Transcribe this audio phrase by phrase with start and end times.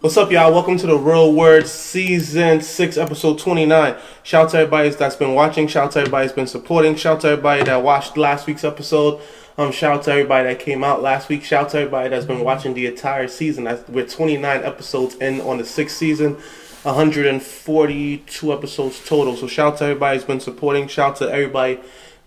[0.00, 0.50] What's up, y'all?
[0.50, 3.96] Welcome to the Real Word Season 6, Episode 29.
[4.22, 5.68] Shout out to everybody that's been watching.
[5.68, 6.96] Shout out to everybody that's been supporting.
[6.96, 9.20] Shout out to everybody that watched last week's episode.
[9.58, 11.44] Um, shout out to everybody that came out last week.
[11.44, 13.64] Shout out to everybody that's been watching the entire season.
[13.64, 16.36] That's, we're 29 episodes in on the sixth season,
[16.84, 19.36] 142 episodes total.
[19.36, 20.88] So shout out to everybody that's been supporting.
[20.88, 21.78] Shout out to everybody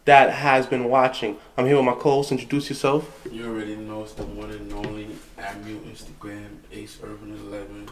[0.06, 1.38] that has been watching.
[1.58, 2.32] I'm here with my co-host.
[2.32, 3.26] Introduce yourself.
[3.32, 5.08] You already know it's the one and only
[5.38, 7.88] at Instagram, Ace Urban 11,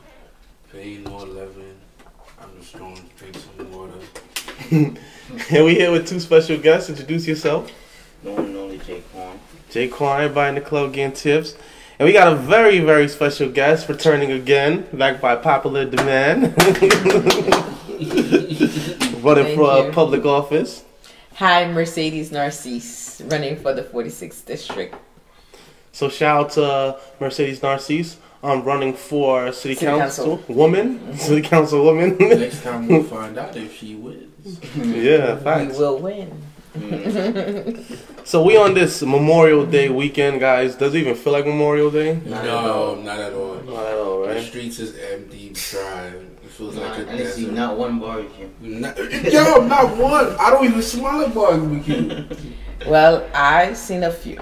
[0.72, 1.78] Payne No 11.
[2.42, 3.94] I'm just going to drink some water.
[5.52, 6.90] And we here with two special guests.
[6.90, 7.72] Introduce yourself.
[8.24, 9.40] The one and only Jake Quan.
[9.70, 11.56] Jay Quan, everybody in the club getting tips.
[12.00, 16.44] And we got a very, very special guest returning again, back by popular demand.
[19.24, 20.84] Running Thank for uh, public office.
[21.36, 24.96] Hi, Mercedes Narcisse, running for the 46th district.
[25.92, 28.18] So shout out to Mercedes Narcisse.
[28.44, 30.56] I'm running for city, City council, council.
[30.56, 32.18] woman, city council woman.
[32.18, 34.60] Next time we'll find out if she wins.
[34.76, 35.78] yeah, We facts.
[35.78, 36.32] will win.
[38.24, 40.76] So we on this Memorial Day weekend, guys.
[40.76, 42.20] Does it even feel like Memorial Day?
[42.26, 42.96] Not at all.
[42.96, 43.56] no, not at all.
[43.56, 46.08] Not at all, The streets is empty, dry.
[46.44, 47.54] It feels like a I didn't see desert.
[47.56, 48.50] not one barbecue.
[48.62, 48.98] Not-
[49.32, 50.36] yo, not one.
[50.40, 52.26] I don't even smell a barbecue.
[52.88, 54.40] Well, I seen a few.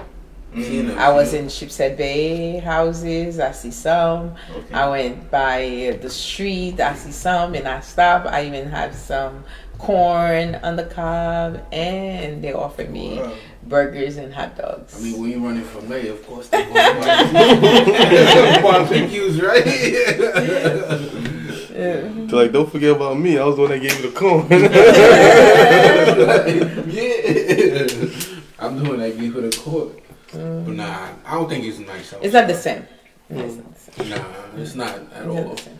[0.54, 3.38] Seen a I was in Sheepshead Bay houses.
[3.38, 4.34] I see some.
[4.52, 4.74] Okay.
[4.74, 6.80] I went by the street.
[6.80, 8.26] I see some, and I stopped.
[8.26, 9.44] I even had some
[9.78, 13.32] corn on the cob, and they offered me Wow.
[13.62, 14.96] burgers and hot dogs.
[14.98, 17.32] I mean, when you're running for mayor, of course they want
[18.62, 19.64] barbecues, right?
[21.72, 22.28] Yeah.
[22.28, 23.38] So like, don't forget about me.
[23.38, 24.46] I was the one that gave you the corn.
[26.90, 27.86] yeah.
[28.58, 29.50] I'm doing that give her the
[30.32, 30.64] court.
[30.66, 32.14] But nah, I don't think it's nice.
[32.22, 32.86] It's not the same.
[33.28, 34.08] It's not the same.
[34.10, 34.24] Nah,
[34.56, 35.54] it's not at It's not all.
[35.54, 35.78] the same.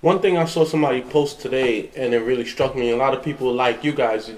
[0.00, 2.90] One thing I saw somebody post today, and it really struck me.
[2.90, 4.30] A lot of people like you guys,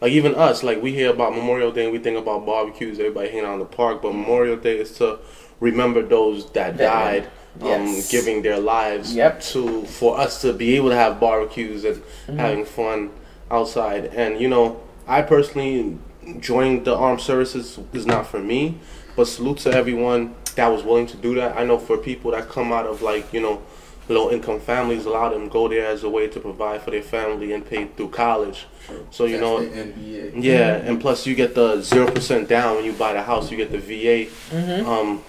[0.00, 3.28] like even us, like we hear about Memorial Day and we think about barbecues, everybody
[3.28, 4.00] hanging out in the park.
[4.02, 5.18] But Memorial Day is to
[5.60, 7.28] remember those that That-
[7.60, 9.42] died, um, giving their lives Yep.
[9.52, 12.38] to for us to be able to have barbecues and Mm-hmm.
[12.38, 13.10] having fun
[13.50, 14.06] outside.
[14.16, 15.98] And you know, I personally
[16.40, 18.78] joining the armed services is not for me,
[19.16, 21.56] but salute to everyone that was willing to do that.
[21.56, 23.62] I know for people that come out of like you know
[24.08, 26.90] low income families, a lot of them go there as a way to provide for
[26.90, 28.66] their family and pay through college.
[29.10, 29.64] So you That's know.
[29.64, 30.42] the NBA.
[30.42, 33.50] Yeah, and plus you get the zero percent down when you buy the house.
[33.50, 35.22] You get the VA um,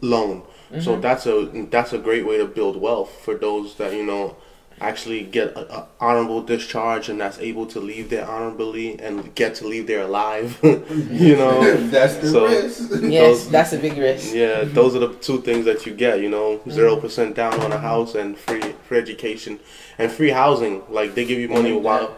[0.00, 0.42] loan.
[0.80, 4.36] So that's a that's a great way to build wealth for those that you know
[4.80, 9.54] actually get a, a honorable discharge and that's able to leave there honorably and get
[9.56, 10.58] to leave there alive.
[10.62, 12.90] you know, That's the So- risk.
[13.02, 14.34] Yes, Those- that's a big risk.
[14.34, 16.20] yeah, those are the two things that you get.
[16.20, 16.70] You know, mm-hmm.
[16.70, 19.60] 0 percent down on a house and free free education
[19.98, 20.82] and free housing.
[20.88, 21.84] Like they give you money mm-hmm.
[21.84, 22.16] while,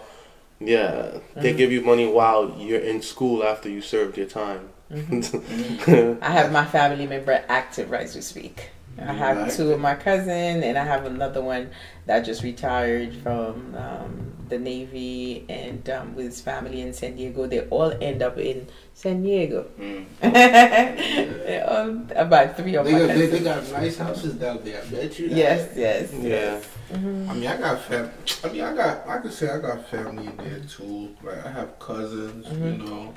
[0.61, 1.57] yeah, they mm-hmm.
[1.59, 4.71] give you money while you're in school after you served your time.
[4.91, 8.71] I have my family member active right as we speak.
[9.01, 9.51] I have Right.
[9.53, 11.71] two of my cousin, and I have another one
[12.07, 17.47] that just retired from um, the Navy and um, with his family in San Diego.
[17.47, 19.67] They all end up in San Diego.
[19.79, 20.05] Mm.
[20.23, 23.31] They all- about three of They my got, they, cousins.
[23.33, 24.83] they got nice houses down there.
[24.83, 25.29] I bet you.
[25.29, 25.37] That.
[25.37, 26.13] Yes, yes.
[26.13, 26.61] yeah,
[26.93, 28.11] I mean, I got fam.
[28.45, 29.07] I mean, I got.
[29.09, 31.15] I could say I got family in there too.
[31.23, 32.47] Like I have cousins.
[32.49, 33.15] You know,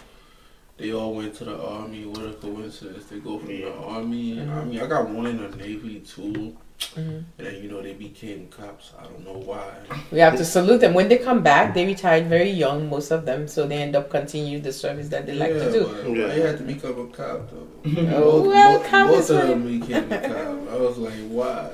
[0.81, 2.05] they all went to the army.
[2.05, 3.05] What a coincidence!
[3.05, 4.41] They go from the army.
[4.41, 6.57] I mean, I got one in the navy too.
[6.95, 7.23] Mhm.
[7.37, 8.91] and then you know they became cops.
[8.99, 9.69] I don't know why.
[10.11, 11.75] We have to salute them when they come back.
[11.75, 15.27] They retired very young, most of them, so they end up continuing the service that
[15.27, 15.81] they like to do.
[15.85, 16.27] but Yeah.
[16.27, 17.67] Why had to become a cop though?
[18.17, 20.73] Oh, well, both- both of them became a cop.
[20.73, 21.69] I was like, why?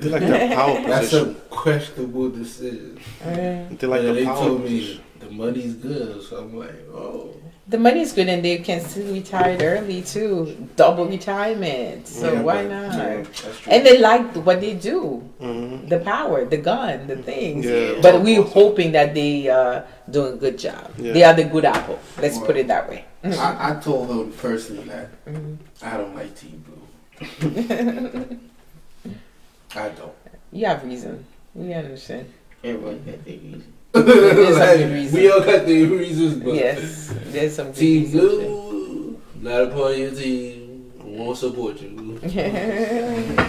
[0.00, 2.98] They like that power That's a questionable decision.
[3.22, 3.78] Mm.
[3.78, 4.96] They like and the they power told position.
[4.96, 7.34] me the money's good, so I'm like, oh.
[7.68, 12.08] The money is good, and they can still retire early too, double retirement.
[12.08, 12.96] So Yeah, why but- not?
[12.96, 13.24] Yeah.
[13.68, 15.86] And they like what they do, Mhm.
[15.88, 17.66] the power, the gun, the things.
[17.66, 18.00] Yeah.
[18.00, 20.88] But we're hoping that they uh, doing a good job.
[20.96, 21.12] Yeah.
[21.12, 21.98] They are the good apple.
[22.22, 23.04] Let's put it that way.
[23.24, 25.56] I, I told them personally that Mhm.
[25.82, 26.80] I don't like Team Blue.
[29.76, 30.12] I don't.
[30.52, 31.24] You have reason.
[31.54, 32.32] We understand.
[32.64, 33.72] Everybody got their reason.
[33.92, 38.20] There's some good we all got the reasons, but Yes, there's some good Team reason.
[38.20, 42.20] Blue, not a part of your team, won't support you.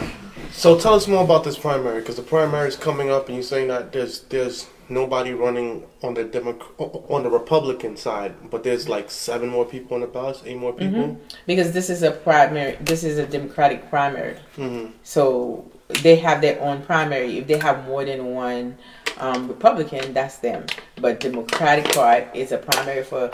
[0.51, 3.43] So tell us more about this primary because the primary is coming up, and you're
[3.43, 8.89] saying that there's there's nobody running on the Democ- on the Republican side, but there's
[8.89, 11.17] like seven more people on the ballot, eight more people.
[11.45, 12.77] because this is a primary.
[12.81, 14.37] This is a Democratic primary.
[14.55, 15.69] hmm So
[16.01, 17.37] they have their own primary.
[17.37, 18.75] If they have more than one
[19.19, 20.65] um, Republican, that's them.
[20.99, 23.29] But Democratic part is a primary for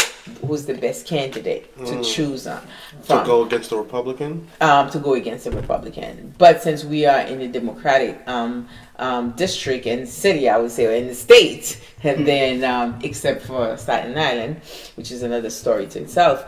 [0.46, 2.14] who's the best candidate to Mm.
[2.16, 2.62] choose on
[3.08, 4.48] To go against the Republican.
[4.62, 6.34] um, to go against a Republican.
[6.38, 8.68] But since we are in the Democratic um,
[8.98, 13.44] um, district and city, I would say, or in the state, and then um, except
[13.44, 14.62] for Staten Island,
[14.96, 16.46] which is another story to itself.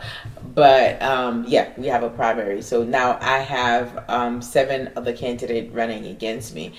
[0.54, 2.62] But um, yeah, we have a primary.
[2.62, 6.72] So now I have um, seven other candidates running against me,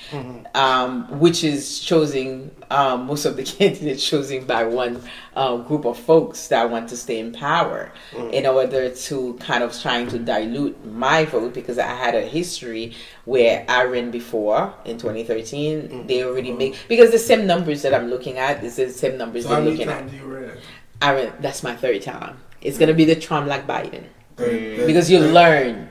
[0.55, 2.51] um, which is chosen.
[2.71, 5.01] Um, most of the candidates chosen by one
[5.35, 7.91] um, group of folks that want to stay in power
[8.31, 12.95] in order to kind of trying to dilute my vote because I had a history
[13.25, 16.07] where I ran before in 2013.
[16.07, 19.17] They already make because the same numbers that I'm looking at this is the same
[19.17, 20.03] numbers So how they're many looking at.
[21.01, 22.37] I ran, that's my third time.
[22.61, 24.03] It's gonna be the Trump like Biden
[24.37, 25.89] Thirty- because you thirty- learn.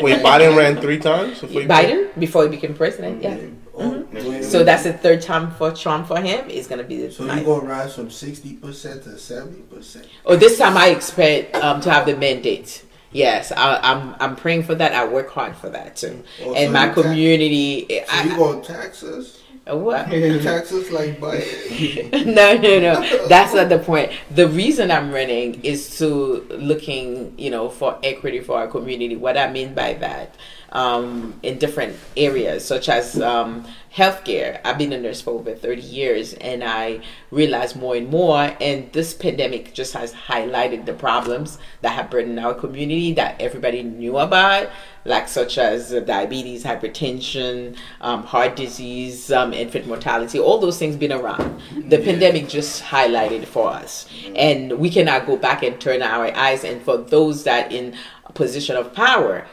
[0.00, 1.40] Wait, Biden ran three times.
[1.40, 3.22] before he- Biden before he became president.
[3.22, 3.36] Yeah.
[3.78, 4.12] Oh, Mhm.
[4.28, 6.46] wait a So that's the third time for Trump for him.
[6.48, 7.40] It's gonna be the So ninth.
[7.40, 10.06] you gonna rise from sixty percent to seventy percent?
[10.24, 12.82] Oh, this time I expect um, to have the mandate.
[13.12, 14.14] Yes, I, I'm.
[14.20, 14.92] I'm praying for that.
[14.92, 16.22] I work hard for that too.
[16.44, 17.86] Oh, and so my you ta- community.
[17.88, 19.40] So I, you gonna tax us?
[19.66, 20.06] What?
[20.42, 22.26] tax us like Biden?
[22.26, 23.26] no, no, no.
[23.28, 24.12] That's not the point.
[24.30, 29.16] The reason I'm running is to looking, you know, for equity for our community.
[29.16, 30.36] What I mean by that,
[30.72, 33.66] um, in different areas, such as um,
[33.96, 34.60] healthcare.
[34.62, 38.54] I've been a nurse for over 30 years, and I realize more and more.
[38.60, 43.82] And this pandemic just has highlighted the problems that have burdened our community that everybody
[43.82, 44.68] knew about,
[45.06, 50.38] like such as diabetes, hypertension, um, heart disease, um, infant mortality.
[50.38, 51.62] All those things been around.
[51.88, 56.64] The pandemic just highlighted for us, and we cannot go back and turn our eyes.
[56.64, 57.96] And for those that in
[58.26, 59.46] a position of power,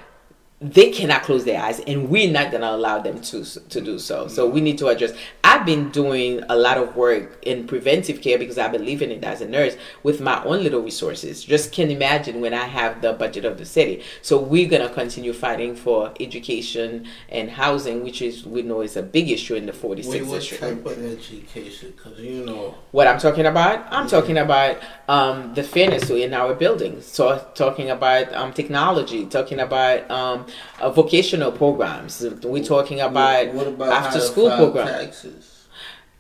[0.64, 4.00] they cannot close their eyes and we're not going to allow them to to do
[4.00, 4.30] so.
[4.30, 5.14] So we need to address.
[5.44, 9.24] I've been doing a lot of work in preventive care because i believe in it
[9.24, 11.44] as a nurse with my own little resources.
[11.44, 14.04] Just can imagine when i have the budget of the city.
[14.22, 18.96] So we're going to continue fighting for education and housing which is we know is
[18.96, 20.64] a big issue in the 46th Wait, what district.
[20.64, 21.94] type of education?
[21.96, 24.78] Because you know, what I'm talking about, I'm talking about
[25.10, 27.06] um, the fairness in our buildings.
[27.06, 30.46] So talking about um, technology, talking about um,
[30.80, 32.26] uh, vocational programs.
[32.44, 34.92] We're talking about what about after school programs.
[34.92, 35.68] Taxes.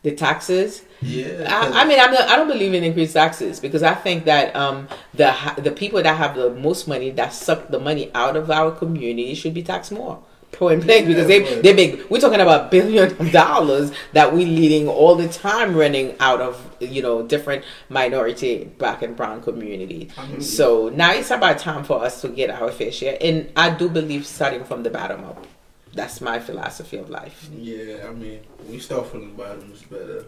[0.03, 0.83] the taxes.
[1.01, 1.45] Yeah.
[1.49, 4.55] I, I mean, I'm not, I don't believe in increased taxes because I think that
[4.55, 8.51] um, the the people that have the most money that suck the money out of
[8.51, 10.23] our community should be taxed more.
[10.67, 14.87] Point blank, because they they make we're talking about billions of dollars that we leading
[14.87, 20.09] all the time running out of you know different minority black and brown community.
[20.39, 23.89] So now it's about time for us to get our fair share, and I do
[23.89, 25.45] believe starting from the bottom up.
[25.93, 27.49] That's my philosophy of life.
[27.55, 30.25] yeah, I mean, we start from the bottom is better.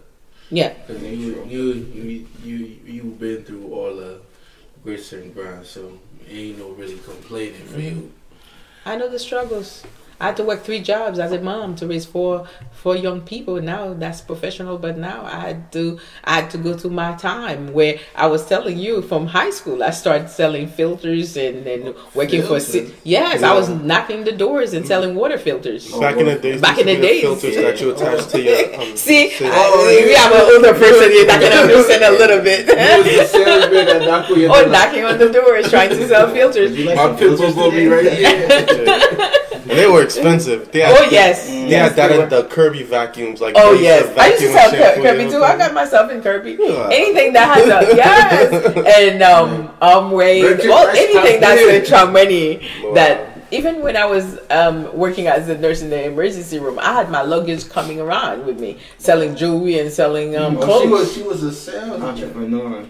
[0.52, 4.22] Yeah, Because you, you, you, you, you've been through all the
[4.84, 5.98] grits and grinds, so
[6.30, 8.00] ain't no really complaining for mm-hmm.
[8.00, 8.14] you.
[8.86, 9.84] I know the struggles.
[10.20, 13.62] I had to work three jobs as a mom to raise four four young people.
[13.62, 17.74] Now that's professional, but now I had to I had to go to my time
[17.74, 19.84] where I was telling you from high school.
[19.84, 22.96] I started selling filters and, and working for si- Filters?
[23.04, 25.92] yes, I was knocking the doors and selling water filters.
[25.92, 27.22] Back in the days, Back in the days.
[27.22, 28.82] filters that you attach to your.
[28.82, 32.42] Um, See, to- I- we have an older person here that can understand a little
[32.42, 32.68] bit.
[32.68, 36.08] You was the salesman that knocked on your oh, knocking on the doors trying to
[36.08, 36.78] sell filters.
[36.80, 39.32] Like My filters gonna be right here.
[39.66, 40.72] They were expensive.
[40.72, 41.48] They had, Oh, yes.
[41.48, 43.42] They Yes, had that they in the Kirby vacuums.
[43.42, 45.44] Like Oh yes, I used to vacuum sell and Kir- shampoo Kirby and too.
[45.44, 46.58] I got myself in Kirby.
[46.60, 46.90] Yeah.
[46.92, 51.80] Anything that has a yes, and um, um, way, Richard well, Rice anything that's Cafe.
[51.80, 52.70] in Chamonix.
[52.84, 52.94] Wow.
[52.94, 56.94] That even when I was um working as a nurse in the emergency room, I
[56.94, 61.14] had my luggage coming around with me, selling jewelry and selling um Oh, she was
[61.16, 62.86] she was a sales Entrepreneur.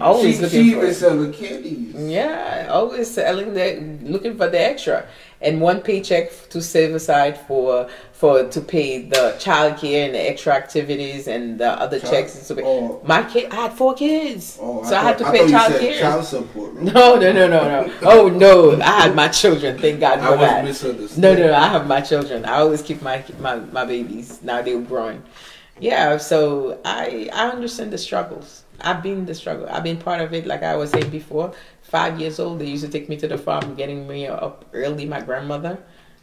[0.00, 1.94] Always she, looking she for even selling candies.
[1.94, 5.06] Yeah, oh, always selling the looking for the extra,
[5.42, 10.54] and one paycheck to save aside for for to pay the childcare and the extra
[10.54, 12.34] activities and the other Child- checks.
[12.34, 13.00] And so oh.
[13.04, 16.00] my kid, I had four kids, Oh, so I, had to pay child care.
[16.00, 16.74] Child support.
[16.74, 17.92] No, no, no, no, no.
[18.02, 19.78] Oh no, I had my children.
[19.78, 21.18] Thank God I for was that.
[21.18, 22.44] No, no, no, I have my children.
[22.44, 24.42] I always keep my my, my babies.
[24.42, 25.22] Now they're growing.
[25.78, 28.64] Yeah, so I I understand the struggles.
[28.80, 29.66] I've been the struggle.
[29.70, 30.46] I've been part of it.
[30.46, 33.38] Like I was saying before, five years old, they used to take me to the
[33.38, 35.04] farm, getting me up early.
[35.04, 35.78] My grandmother,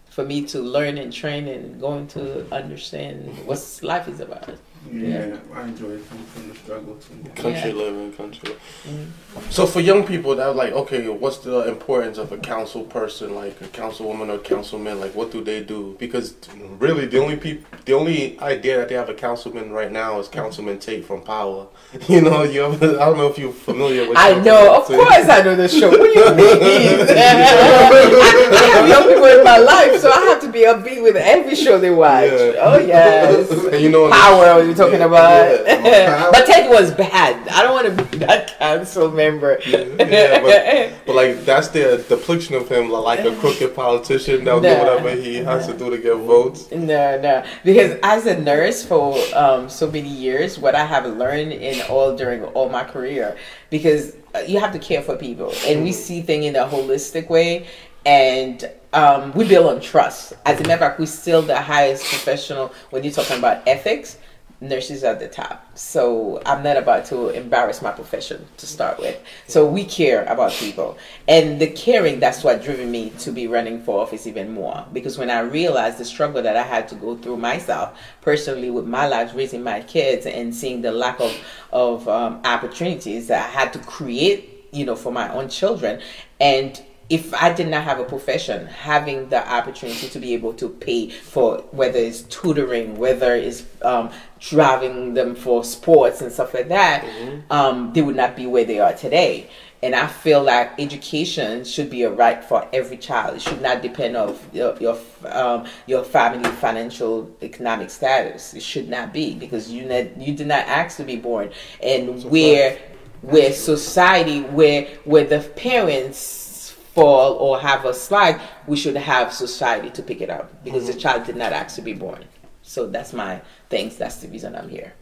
[0.09, 4.49] for me to learn and train and going to understand what life is about.
[4.89, 7.29] Yeah, I enjoy it from, from the struggle too.
[7.41, 7.75] Country Yeah.
[7.75, 8.49] living, country.
[8.85, 9.11] living.
[9.35, 9.51] Mm.
[9.51, 13.35] So for young people that are like, okay, what's the importance of a council person,
[13.35, 14.99] like a councilwoman or councilman?
[15.01, 15.95] Like, what do they do?
[15.99, 16.35] Because
[16.79, 20.27] really, the only people, the only idea that they have a councilman right now is
[20.29, 21.67] Councilman Tate from Power.
[22.07, 24.17] You know, you have, I don't know if you're familiar with.
[24.17, 24.97] I know, of Tate.
[24.99, 25.89] course, I know the show.
[25.89, 27.07] What do you mean?
[27.09, 31.15] I, I have young people in my life, so I have to be upbeat with
[31.15, 32.31] every show they watch.
[32.31, 32.53] Yeah.
[32.61, 34.66] Oh yes, And you know, Power.
[34.67, 35.65] You talking Yeah, about?
[35.67, 36.29] yeah.
[36.31, 37.47] But Ted was bad.
[37.47, 39.59] I don't want to be that council member.
[39.65, 44.67] yeah, but, but like that's the depiction of him like a crooked politician that'll do
[44.77, 46.69] whatever he has to do to get votes.
[46.71, 47.45] No, no.
[47.63, 52.15] Because as a nurse for um, so many years, what I have learned in all
[52.15, 53.37] during all my career,
[53.69, 57.29] because uh, you have to care for people, and we see things in a holistic
[57.29, 57.67] way,
[58.05, 60.33] and um, we build on trust.
[60.45, 64.17] As a matter of fact, we're still the highest professional when you're talking about ethics.
[64.59, 69.15] Nurses at the top, so I'm not about to embarrass my profession to start with.
[69.45, 70.97] So we care about people,
[71.27, 74.83] and the caring that's what driven me to be running for office even more.
[74.91, 78.87] Because when I realized the struggle that I had to go through myself personally with
[78.87, 81.37] my life, raising my kids, and seeing the lack of
[81.71, 86.01] of um, opportunities that I had to create, you know, for my own children,
[86.39, 90.67] and if I did not have a profession, having the opportunity to be able to
[90.67, 96.69] pay for whether it's tutoring, whether it's um, driving them for sports and stuff like
[96.69, 97.05] that,
[97.49, 99.49] um, they would not be where they are today.
[99.83, 103.35] And I feel like education should be a right for every child.
[103.35, 108.55] It should not depend of your your, um, your family financial economic status.
[108.55, 111.51] It should not be because you not, you did not ask to be born,
[111.81, 112.79] and where
[113.21, 119.91] where society where where the parents fall or have a slide, we should have society
[119.91, 122.25] to pick it up because the child did not ask to be born.
[122.63, 123.95] So that's my thanks.
[123.95, 124.93] That's the reason I'm here.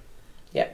[0.53, 0.67] Yeah.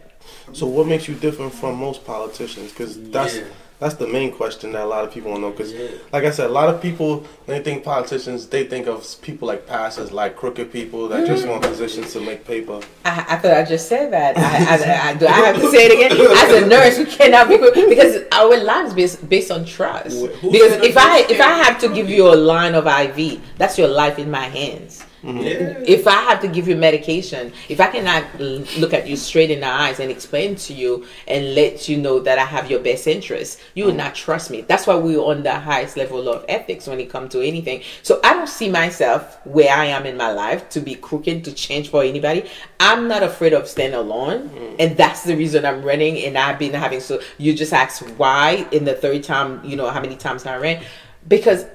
[0.53, 2.71] So what makes you different from most politicians?
[2.71, 3.43] Because that's Yeah.
[3.79, 5.51] that's the main question that a lot of people want to know.
[5.51, 5.87] Because Yeah.
[6.13, 9.47] like I said, a lot of people when they think politicians, they think of people
[9.47, 12.79] like pastors, like crooked people that just want positions to make paper.
[13.03, 14.37] I, I thought I just said that.
[14.37, 14.41] I,
[14.75, 16.11] I, I, do I have to say it again?
[16.43, 17.57] As a nurse, we cannot be
[17.89, 20.15] because our lives based based on trust.
[20.41, 23.79] Who Because if I if I have to give you a line of IV, that's
[23.79, 25.03] your life in my hands.
[25.23, 25.83] Yeah.
[25.85, 29.59] If I have to give you medication, if I cannot look at you straight in
[29.59, 33.07] the eyes and explain to you and let you know that I have your best
[33.07, 33.97] interest, you will mm.
[33.97, 34.61] not trust me.
[34.61, 37.83] That's why we're on the highest level of ethics when it comes to anything.
[38.01, 41.53] So I don't see myself where I am in my life to be crooked to
[41.53, 42.49] change for anybody.
[42.79, 44.75] I'm not afraid of staying alone, mm.
[44.79, 46.17] and that's the reason I'm running.
[46.23, 49.89] And I've been having so you just asked why in the third time, you know
[49.89, 50.83] how many times I ran
[51.27, 51.65] because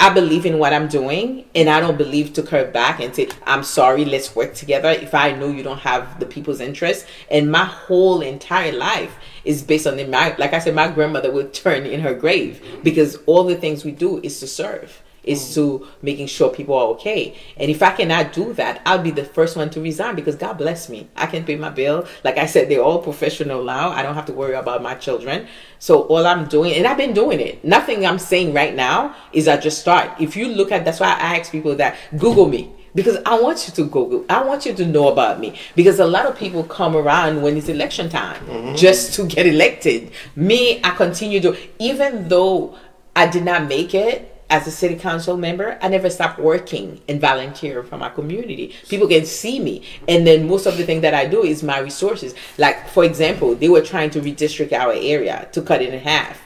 [0.00, 3.28] I believe in what I'm doing, and I don't believe to curve back and say,
[3.46, 7.06] I'm sorry, let's work together if I know you don't have the people's interest.
[7.30, 11.30] And my whole entire life is based on the, my, like I said, my grandmother
[11.30, 15.48] would turn in her grave because all the things we do is to serve, is
[15.48, 15.54] hmm.
[15.54, 17.34] to making sure people are okay.
[17.56, 20.54] And if I cannot do that, I'll be the first one to resign because God
[20.54, 21.08] bless me.
[21.16, 22.06] I can pay my bill.
[22.22, 23.90] Like I said, they're all professional now.
[23.90, 25.46] I don't have to worry about my children.
[25.78, 27.64] So all I'm doing, and I've been doing it.
[27.64, 30.20] Nothing I'm saying right now is I just start.
[30.20, 33.66] If you look at, that's why I ask people that Google me because I want
[33.66, 34.24] you to Google.
[34.30, 37.56] I want you to know about me because a lot of people come around when
[37.56, 38.76] it's election time mm-hmm.
[38.76, 40.12] just to get elected.
[40.36, 42.78] Me, I continue to, even though
[43.16, 47.20] I did not make it as a city council member, I never stopped working and
[47.20, 48.74] volunteering for my community.
[48.88, 49.84] People can see me.
[50.06, 52.34] And then most of the thing that I do is my resources.
[52.58, 56.40] Like, for example, they were trying to redistrict our area to cut it in half.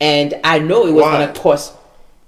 [0.00, 1.74] And I know it was going to cost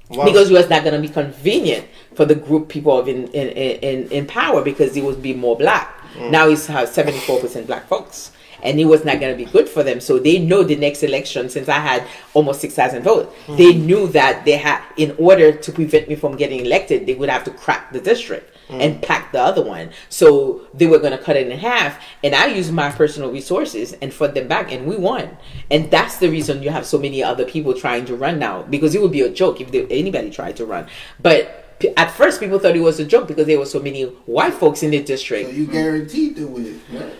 [0.09, 3.49] because it was not going to be convenient for the group people of in in,
[3.49, 6.01] in, in power because it would be more black.
[6.15, 6.31] Mm.
[6.31, 8.31] Now it's has seventy four percent black folks.
[8.65, 10.01] And it was not going to be good for them.
[10.01, 13.87] So they know the next election, since I had almost 6,000 votes, they mm-hmm.
[13.87, 17.45] knew that they had, in order to prevent me from getting elected, they would have
[17.45, 18.81] to crack the district mm.
[18.81, 19.91] and pack the other one.
[20.09, 22.03] So they were going to cut it in half.
[22.23, 25.37] And I used my personal resources and fought them back, and we won.
[25.71, 28.95] And that's the reason you have so many other people trying to run now, because
[28.95, 30.89] it would be a joke if they, anybody tried to run.
[31.21, 31.61] But
[31.97, 34.83] at first, people thought it was a joke because there were so many white folks
[34.83, 37.15] in the district So you guaranteed to win, right?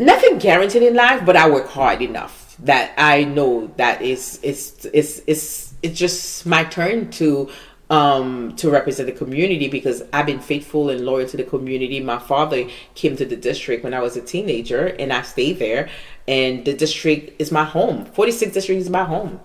[0.00, 4.84] Nothing guaranteed in life, but I work hard enough that I know that it's it's
[4.86, 7.50] it's it's it's just my turn to
[7.90, 12.00] um to represent the community because I've been faithful and loyal to the community.
[12.00, 15.88] My father came to the district when I was a teenager and I stayed there
[16.26, 18.06] and the district is my home.
[18.06, 19.40] 46 district is my home.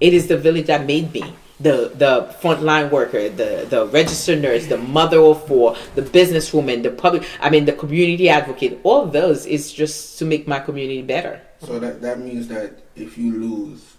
[0.00, 1.24] It is the village that made me.
[1.58, 6.90] The the frontline worker, the the registered nurse, the mother of four, the businesswoman, the
[6.90, 11.00] public I mean the community advocate, all of those is just to make my community
[11.00, 11.40] better.
[11.64, 13.96] So that that means that if you lose,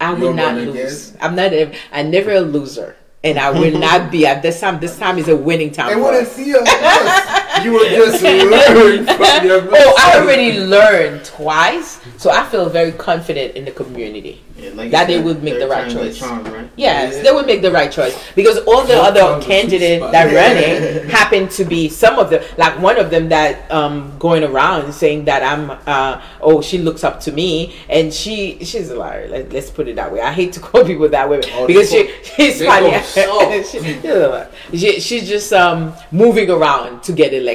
[0.00, 1.16] I will not lose.
[1.20, 2.96] I'm not a, I'm never a loser.
[3.24, 4.80] And I will not be at this time.
[4.80, 5.88] This time is a winning time.
[5.88, 6.66] they for wouldn't see us.
[7.62, 7.66] us.
[7.66, 12.92] You would just learn from your Oh, I already learned twice, so I feel very
[12.92, 14.42] confident in the community.
[14.56, 16.18] Yeah, like that they would make the right choice.
[16.18, 16.68] charm, right?
[16.76, 17.22] Yes, Yeah.
[17.24, 20.12] they would make the right choice because all the Fourth other time's candidates spot.
[20.12, 22.44] that running happen to be some of them.
[22.58, 27.02] Like one of them that um going around saying that I'm uh oh she looks
[27.02, 29.26] up to me and she she's a liar.
[29.28, 30.20] Let, let's put it that way.
[30.20, 32.92] I hate to call people that way Oh, because they she she's they funny.
[33.02, 37.51] she, she's she, she's just um moving around to get elected.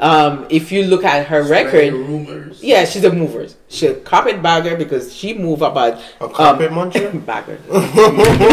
[0.00, 2.62] Um, if you look at her record, rumors.
[2.62, 3.48] yeah, she's a mover.
[3.68, 7.24] She's a carpet bagger because she moved about A carpet um, muncher?
[7.26, 7.58] bagger.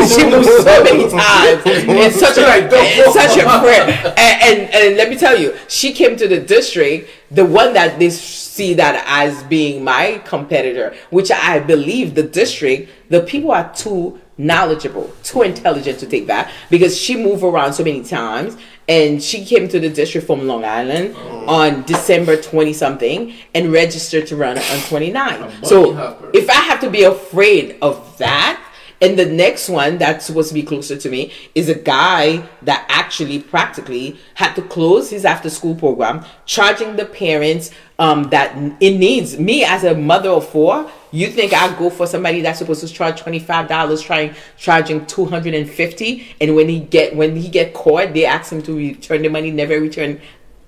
[0.07, 4.13] she moved so many times in such a in such a prayer.
[4.17, 7.99] And, and and let me tell you, she came to the district, the one that
[7.99, 13.73] they see that as being my competitor, which I believe the district, the people are
[13.73, 18.55] too knowledgeable, too intelligent to take that because she moved around so many times
[18.87, 21.45] and she came to the district from Long Island oh.
[21.47, 25.39] on December 20 something and registered to run on 29.
[25.39, 26.31] bunny So hopper.
[26.33, 28.63] if I have to be afraid of that,
[29.01, 32.85] and the next one that's supposed to be closer to me is a guy that
[32.89, 38.97] actually practically had to close his after school program, charging the parents um, that it
[38.97, 39.39] needs.
[39.39, 42.87] Me as a mother of four, you think I go for somebody that's supposed to
[42.87, 47.35] charge twenty five dollars, trying charging two hundred and fifty, and when he get when
[47.35, 50.19] he get caught, they ask him to return the money, never return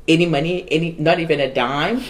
[0.09, 2.03] any money, any not even a dime,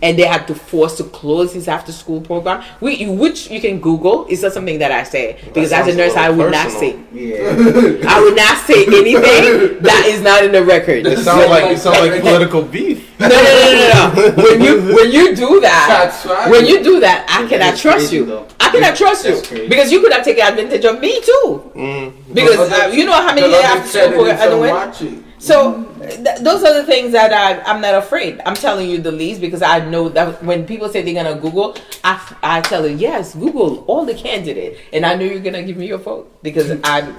[0.00, 2.64] and they had to force to close his after school program.
[2.80, 4.26] We, which you can Google.
[4.28, 6.98] It's not something that I say because as a nurse, I little would not say.
[7.12, 8.08] Yeah.
[8.08, 11.06] I would not say anything that is not in the record.
[11.06, 13.10] It sounds like it sounds like political beef.
[13.20, 14.42] No, no, no, no, no, no.
[14.42, 18.24] When you when you do that, when you do that, I cannot That's trust you.
[18.24, 18.46] though.
[18.58, 19.68] I cannot trust you crazy.
[19.68, 21.70] because you could have taken advantage of me too.
[21.76, 22.34] Mm.
[22.34, 25.31] Because uh, you know how many the other after school programs candidates I are went.
[25.42, 28.40] So th- those are the things that I, I'm not afraid.
[28.46, 31.76] I'm telling you the least because I know that when people say they're gonna Google,
[32.04, 35.64] I, f- I tell them yes, Google all the candidate, and I know you're gonna
[35.64, 37.18] give me your vote because I'm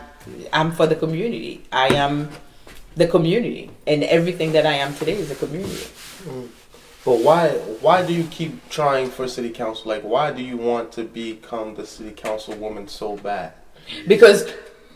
[0.53, 1.65] I'm for the community.
[1.69, 2.29] I am
[2.95, 5.85] the community, and everything that I am today is the community.
[6.23, 6.47] Mm.
[7.03, 7.49] But why
[7.81, 9.89] why do you keep trying for city council?
[9.89, 13.53] Like why do you want to become the city councilwoman so bad?
[14.07, 14.49] because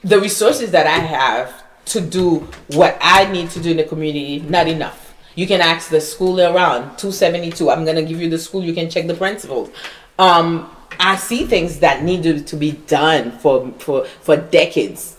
[0.04, 4.40] the resources that I have to do what I need to do in the community
[4.40, 5.16] not enough.
[5.36, 7.70] You can ask the school around 272.
[7.70, 8.64] I'm gonna give you the school.
[8.64, 9.70] You can check the principals.
[10.18, 15.18] Um, I see things that needed to be done for for for decades.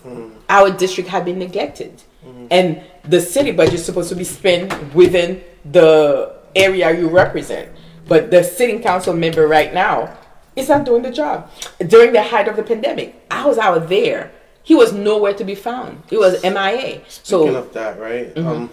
[0.49, 2.03] Our district had been neglected,
[2.51, 7.71] and the city budget is supposed to be spent within the area you represent.
[8.07, 10.17] But the sitting council member right now
[10.55, 11.49] is not doing the job.
[11.79, 14.31] During the height of the pandemic, I was out there.
[14.69, 16.03] He was nowhere to be found.
[16.11, 17.01] He was MIA.
[17.07, 17.55] Speaking So Mm-hmm.
[17.55, 18.37] of that, right?
[18.37, 18.69] Um,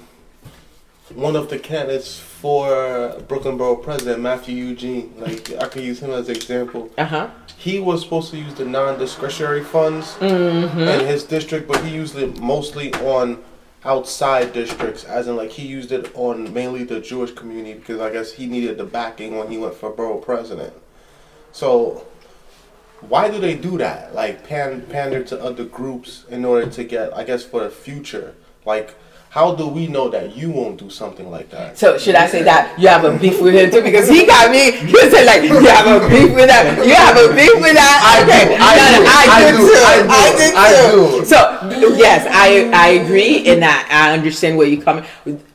[1.15, 6.11] one of the candidates for Brooklyn Borough President, Mathieu Eugene, like I could use him
[6.11, 6.91] as an example.
[6.99, 7.31] uh huh.
[7.57, 10.81] He was supposed to use the non-discretionary funds Mm-hmm.
[10.81, 13.43] in his district, but he used it mostly on
[13.87, 18.11] outside districts, as in like he used it on mainly the Jewish community because I
[18.13, 20.75] guess he needed the backing when he went for borough president.
[21.53, 22.05] So
[23.01, 24.15] why do they do that?
[24.15, 28.35] Like pan pander to other groups in order to get, I guess, for the future.
[28.65, 28.95] Like
[29.37, 31.77] how do we know that you won't do something like that?
[31.77, 33.83] So should I say that you have a beef with him too?
[33.83, 34.73] Because he got me.
[34.97, 36.65] You said like you have a beef with that.
[36.89, 37.99] You have a beef with that.
[38.01, 39.77] I do, I No, do, no, I I, do, do, too.
[39.77, 41.21] I do, I did I too.
[41.21, 41.25] do.
[41.27, 41.37] So
[42.01, 45.05] yes, I I agree, and I, I understand where you're coming.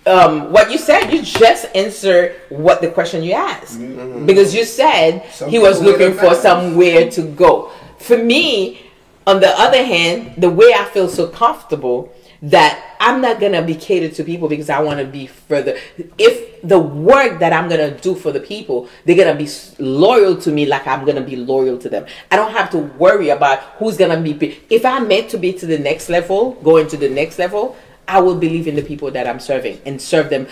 [0.06, 3.80] Um, what you said, you just answered what the question you asked
[4.28, 7.72] because you said he was looking for somewhere to go.
[7.98, 8.82] For me,
[9.26, 12.14] on the other hand, the way I feel so comfortable
[12.44, 15.78] that I'm not gonna be catered to people because I want to be further.
[16.18, 19.50] If the work that I'm gonna do for the people, they're gonna be
[19.80, 22.06] loyal to me like I'm gonna be loyal to them.
[22.32, 24.60] I don't have to worry about who's gonna be.
[24.70, 27.76] If I'm meant to be to the next level, going to the next level,
[28.08, 30.48] I will believe in the people that I'm serving and serve them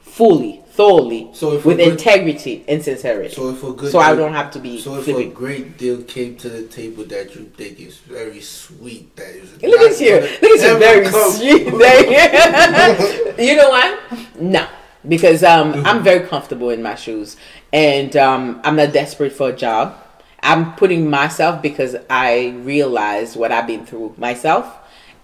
[0.00, 3.32] fully, thoroughly, So with good- integrity and sincerity.
[3.34, 5.30] So if a good so I don't have to be So if flipping.
[5.30, 9.62] a great deal came to the table that you think is very sweet, that is
[9.62, 10.14] Look at you.
[10.16, 10.78] Look at you.
[10.78, 11.66] Very come- sweet.
[13.38, 13.98] you know what?
[14.40, 14.66] No.
[15.06, 17.36] Because um, I'm very comfortable in my shoes.
[17.72, 19.94] And um, I'm not desperate for a job.
[20.42, 24.66] I'm putting myself because I realize what I've been through myself.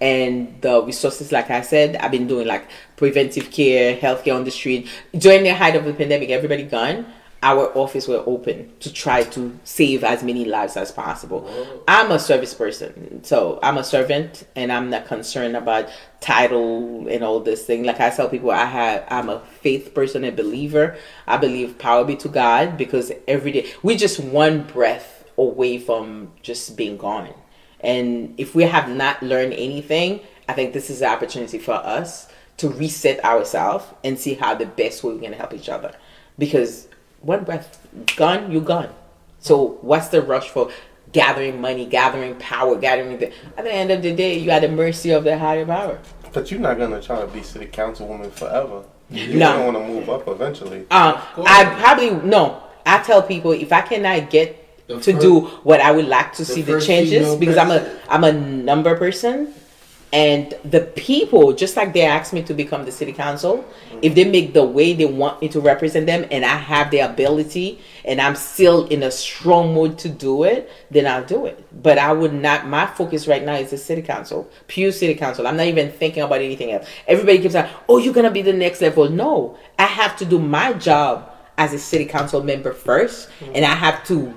[0.01, 4.51] And the resources, like I said, I've been doing like preventive care, healthcare on the
[4.51, 4.89] street.
[5.17, 7.07] During the height of the pandemic, everybody gone
[7.43, 11.49] our office were open to try to save as many lives as possible.
[11.89, 15.89] I'm a service person, so I'm a servant, and I'm not concerned about
[16.21, 17.85] title and all this thing.
[17.85, 20.97] Like I tell people, I have I'm a faith person, a believer.
[21.27, 26.33] I believe power be to God because every day we just one breath away from
[26.43, 27.33] just being gone.
[27.83, 32.29] And if we have not learned anything, I think this is an opportunity for us
[32.59, 35.93] to reset ourselves and see how the best way we're gonna help each other.
[36.39, 36.89] Because
[37.23, 38.91] one breath gone, you gone.
[39.39, 40.71] So what's the rush for
[41.13, 44.69] gathering money, gathering power, gathering the at the end of the day you are the
[44.69, 45.99] mercy of the higher power.
[46.33, 48.83] But you're not gonna try to be city councilwoman forever.
[49.11, 49.53] You're No.
[49.53, 50.81] gonna want to move up eventually.
[50.91, 52.63] Um, I probably no.
[52.87, 54.60] I tell people if I cannot get
[54.91, 57.99] The to do what I would like to the see the changes because I'm a.
[58.09, 59.55] I'm a number person,
[60.13, 63.99] and the people just like they asked me to become the city council, mm-hmm.
[64.03, 67.01] if they make the way they want me to represent them, and I have the
[67.01, 71.65] ability, and I'm still in a strong mood to do it, then I'll do it.
[71.83, 72.67] But I would not.
[72.67, 75.47] My focus right now is the city council, pure city council.
[75.47, 76.89] I'm not even thinking about anything else.
[77.07, 80.41] Everybody keeps saying, "Oh, you're gonna be the next level." No, I have to do
[80.41, 83.53] my job as a city council member 1st mm-hmm.
[83.55, 84.33] and I have to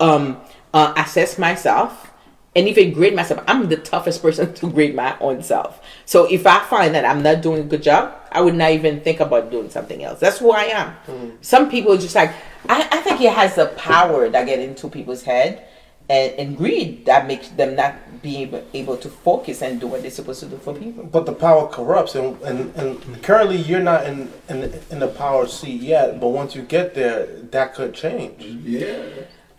[0.00, 0.40] um,
[0.74, 2.12] uh, assess myself
[2.54, 3.44] and even grade myself.
[3.46, 5.82] I'm the toughest person to grade my own self.
[6.04, 9.00] So if I find that I'm not doing a good job, I would not even
[9.00, 10.20] think about doing something else.
[10.20, 10.94] That's who I am.
[11.40, 12.32] Some people are just like
[12.68, 15.66] I, I think it has the power that get into people's head
[16.08, 20.02] and, and greed that makes them not be able, able to focus and do what
[20.02, 21.04] they're supposed to do for people.
[21.04, 25.46] But the power corrupts, and, and, and currently you're not in, in in the power
[25.46, 26.20] seat yet.
[26.20, 28.42] But once you get there, that could change.
[28.42, 29.04] Yeah.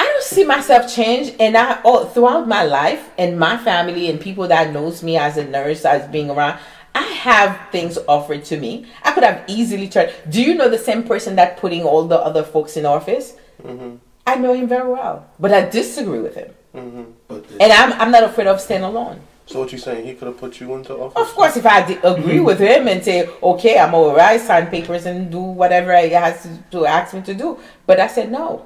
[0.08, 4.22] I don't see myself change, and I all throughout my life and my family and
[4.22, 6.60] people that knows me as a nurse, as being around.
[6.96, 8.86] I have things offered to me.
[9.04, 10.14] I could have easily turned.
[10.30, 13.36] Do you know the same person that putting all the other folks in office?
[13.62, 13.98] Mm-hmm.
[14.26, 17.04] I know him very well, but I disagree with him, mm-hmm.
[17.28, 19.20] But the- and I'm I'm not afraid of staying alone.
[19.46, 20.06] So what you saying?
[20.06, 21.22] He could have put you into office.
[21.22, 24.68] Of course, if I di- agree with him and say, okay, I'm all right, sign
[24.68, 27.58] papers and do whatever he has to, to ask me to do.
[27.86, 28.66] But I said no.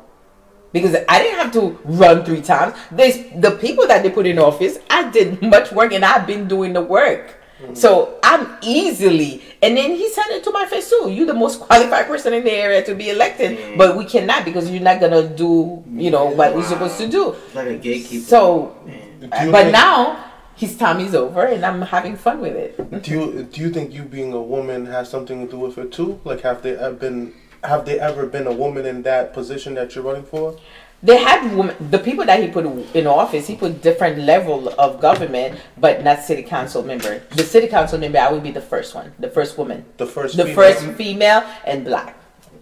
[0.71, 2.75] Because I didn't have to run three times.
[2.91, 6.47] There's the people that they put in office, I did much work and I've been
[6.47, 7.37] doing the work.
[7.61, 7.75] Mm-hmm.
[7.75, 11.11] So I'm easily, and then he said it to my face too.
[11.11, 13.77] You're the most qualified person in the area to be elected, mm.
[13.77, 17.33] but we cannot because you're not gonna do, you know, what we're supposed to do.
[17.33, 18.25] It's like a gatekeeper.
[18.25, 19.29] So, mm.
[19.29, 23.03] but think- now his time is over, and I'm having fun with it.
[23.03, 25.91] Do you do you think you being a woman has something to do with it
[25.91, 26.19] too?
[26.23, 29.95] Like, have they ever been have they ever been a woman in that position that
[29.95, 30.57] you're running for?
[31.03, 35.01] They had women, the people that he put in office, he put different level of
[35.01, 37.19] government, but not city council member.
[37.31, 40.37] The city council member, I would be the first one, the first woman, The first.
[40.37, 40.55] the female?
[40.55, 42.17] first female and black.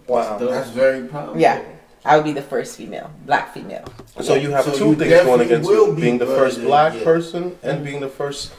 [0.06, 0.38] Wow.
[0.38, 1.38] That's very powerful.
[1.38, 1.62] Yeah,
[2.04, 3.84] I would be the first female, black female.
[4.20, 6.94] So you have So two you things going against you: be being the first black
[6.94, 7.04] yeah.
[7.04, 8.52] person and being the first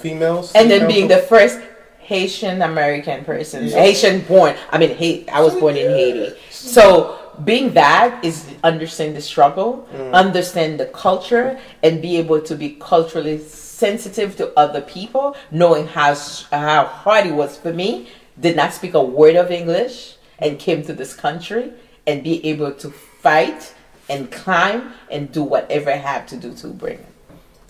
[0.00, 0.48] female.
[0.54, 1.60] And then being the first
[2.08, 4.56] Haitian American person, Haitian born.
[4.72, 6.34] I mean, ha- I was born in Haiti.
[6.50, 12.70] So being that is understand the struggle, understand the culture, and be able to be
[12.80, 16.14] culturally sensitive to other people, knowing how
[16.50, 18.08] how hard it was for me.
[18.40, 21.72] Did not speak a word of English and came to this country
[22.06, 23.74] and be able to fight
[24.08, 27.06] and climb and do whatever I have to do to bring it.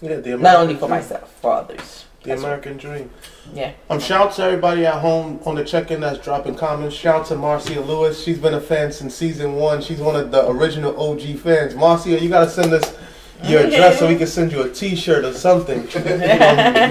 [0.01, 2.05] yeah, the Not only for myself, for others.
[2.29, 3.11] The American dream.
[3.55, 3.73] Yeah.
[3.91, 6.95] Um, shout out to everybody at home on the check-in that's dropping comments.
[6.95, 8.23] Shout out to Marcia Lewis.
[8.23, 9.81] She's been a fan since season one.
[9.83, 11.75] She's one of the original OG fans.
[11.75, 12.97] Marcia, you gotta send us
[13.45, 15.83] your address so we can send you a T-shirt or something.
[15.89, 16.01] You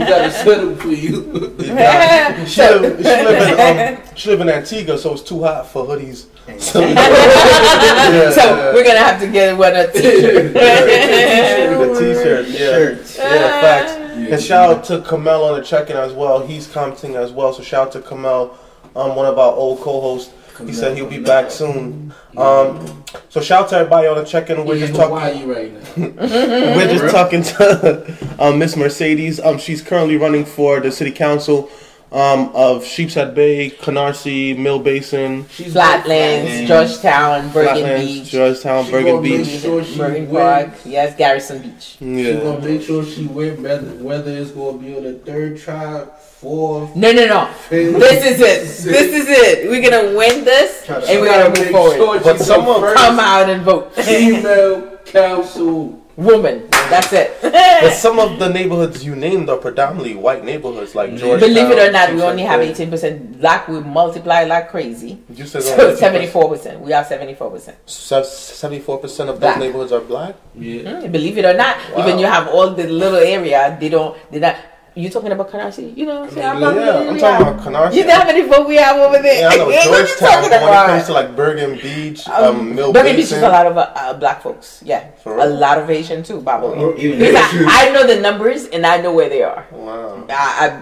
[0.06, 1.54] gotta send them for you.
[1.68, 2.46] Yeah.
[2.46, 5.86] she, live, she, live in, um, she live in Antigua, so it's too hot for
[5.86, 6.28] hoodies.
[6.60, 10.54] So, yeah, So we're gonna have to get one a t-shirt.
[10.54, 12.58] the T-shirt, yeah.
[12.58, 13.18] Shirts.
[13.18, 14.07] Yeah, facts.
[14.18, 14.34] Yeah.
[14.36, 16.46] And shout out to Kamel on the check-in as well.
[16.46, 17.54] He's commenting as well.
[17.54, 18.58] So shout out to Kamel,
[18.96, 20.34] um, one of our old co-hosts.
[20.66, 22.12] He said he'll be back soon.
[22.36, 24.58] Um, so shout out to everybody on the check-in.
[24.58, 25.40] We're We're just in talking.
[25.40, 26.76] Hawaii right now.
[26.76, 29.40] We're just talking to um, Miss Mercedes.
[29.40, 31.70] Um, she's currently running for the city council
[32.12, 36.70] um, of Sheepshead Bay, Canarsie, Mill Basin, She's Flatlands, Flatlands.
[36.70, 39.62] Georgetown, Bergen Flatlands, Beach, Georgetown, She Bergen gonna make Beach.
[39.62, 40.42] sure she Bergen win.
[40.42, 40.70] Park.
[40.86, 41.98] Yes, Gerritsen Beach.
[42.00, 42.40] She Yeah.
[42.44, 46.04] gonna make sure she win whether whether it's gonna be on the third try,
[46.40, 47.48] fourth, No, no, no.
[47.68, 48.00] fifth.
[48.00, 48.60] This is it.
[48.94, 49.70] This is it.
[49.70, 51.96] We're gonna win this, and we're gotta gonna move forward.
[51.98, 53.94] sure But someone Come out and vote.
[53.96, 56.00] Female council.
[56.18, 56.68] Woman.
[56.90, 57.30] That's it.
[57.78, 61.48] But some of the neighborhoods you named are predominantly white neighborhoods, like Georgetown.
[61.48, 62.74] Believe it or not, we only have Bay.
[62.74, 63.68] 18% black.
[63.68, 65.22] We multiply like crazy.
[65.30, 66.80] You said So 74%.
[66.82, 67.76] We are 74%.
[67.86, 69.60] Seventy-four percent of those Black.
[69.60, 70.36] neighborhoods are black.
[70.58, 71.06] Yeah.
[71.06, 72.02] Mm, Believe it or not, Wow.
[72.08, 74.56] even you have all the little area, they don't, they not.
[74.98, 75.96] You talking about Canarsie?
[75.96, 76.48] You know what I'm saying?
[76.48, 77.94] I'm Yeah, not- I'm talking about Canarsie.
[77.98, 79.42] You know how many folk we have over there?
[79.42, 80.18] Yeah, I know what you Georgetown.
[80.18, 80.88] talking But when it about?
[80.88, 83.78] comes to like Bergen Beach, um, Um, Mill Bergen Beach is Basin, a lot of
[83.78, 84.82] uh, uh, black folks.
[84.84, 86.74] Yeah, For a lot of Asian too, Bible.
[86.76, 89.68] Oh, even Because I, I know the numbers and I know where they are.
[89.72, 90.26] Wow.
[90.30, 90.34] I,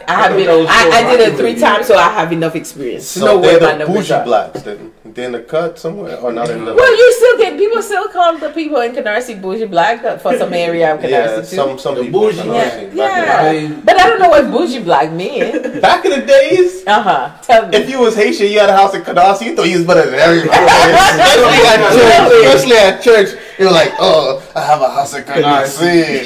[0.08, 0.48] I, I have been.
[0.48, 3.68] I, I did it three times, so I have enough experience So know where they're
[3.68, 4.24] my the numbers bougie are.
[4.24, 4.62] blacks.
[4.62, 6.74] Then they're in the cut somewhere, or not in the.
[6.74, 10.38] Well, you still get people still call the people in Canarsie bougie black uh, for
[10.38, 11.46] some area of Canarsie yeah, too.
[11.46, 12.22] some some The people.
[12.22, 13.82] bougie in yeah, yeah.
[13.84, 15.80] but I don't know what bougie black means.
[15.82, 17.32] Back in the days, Uh huh.
[17.42, 17.78] Tell me.
[17.78, 20.06] if you was Haitian, you had a house in Canarsie, you thought you was better
[20.10, 20.50] than everybody.
[20.96, 25.24] especially, at church, especially at church, you were like, "Oh, I have a house in
[25.24, 26.26] Canarsie."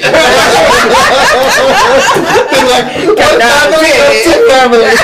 [2.50, 3.94] They're like, "What family?
[4.24, 4.98] Two families."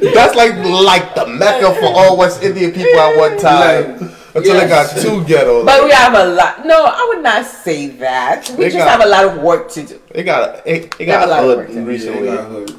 [0.00, 0.10] You?
[0.14, 4.10] That's like like the mecca for all West Indian people at one time.
[4.32, 5.02] Until they got Yes.
[5.02, 5.64] too ghetto.
[5.64, 6.64] But we have a lot.
[6.64, 8.48] No, I would not say that.
[8.50, 9.98] We They just got- have a lot of work to do.
[10.14, 11.84] They got they, they Got got a lot of work to do.
[11.84, 12.28] recently.
[12.28, 12.70] Yeah, hood,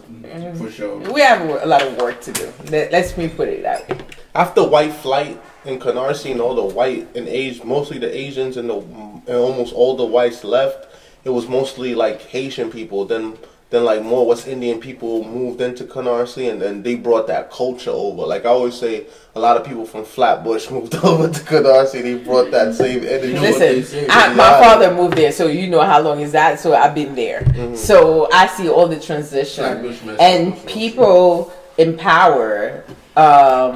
[0.57, 0.97] for sure.
[1.12, 2.47] We have a lot of work to do.
[2.69, 3.97] Let- Let's me put it that way.
[4.34, 8.69] After white flight in Canarsie and all the white and age, mostly the Asians and
[8.69, 10.88] the and almost all the whites left.
[11.24, 13.06] It was mostly like Haitian people.
[13.06, 13.38] Then
[13.69, 17.91] then like more West Indian people moved into Canarsie and then they brought that culture
[17.91, 18.24] over.
[18.24, 22.02] Like I always say, a lot of people from Flatbush moved over to Canarsie.
[22.02, 23.38] They brought that same energy.
[23.38, 24.06] Listen.
[24.10, 24.60] I, my Yeah.
[24.60, 26.60] father moved there, so you know how long is that.
[26.60, 27.45] So I've been there,
[27.76, 32.84] so I see all the transition and people in power.
[33.15, 33.74] Um,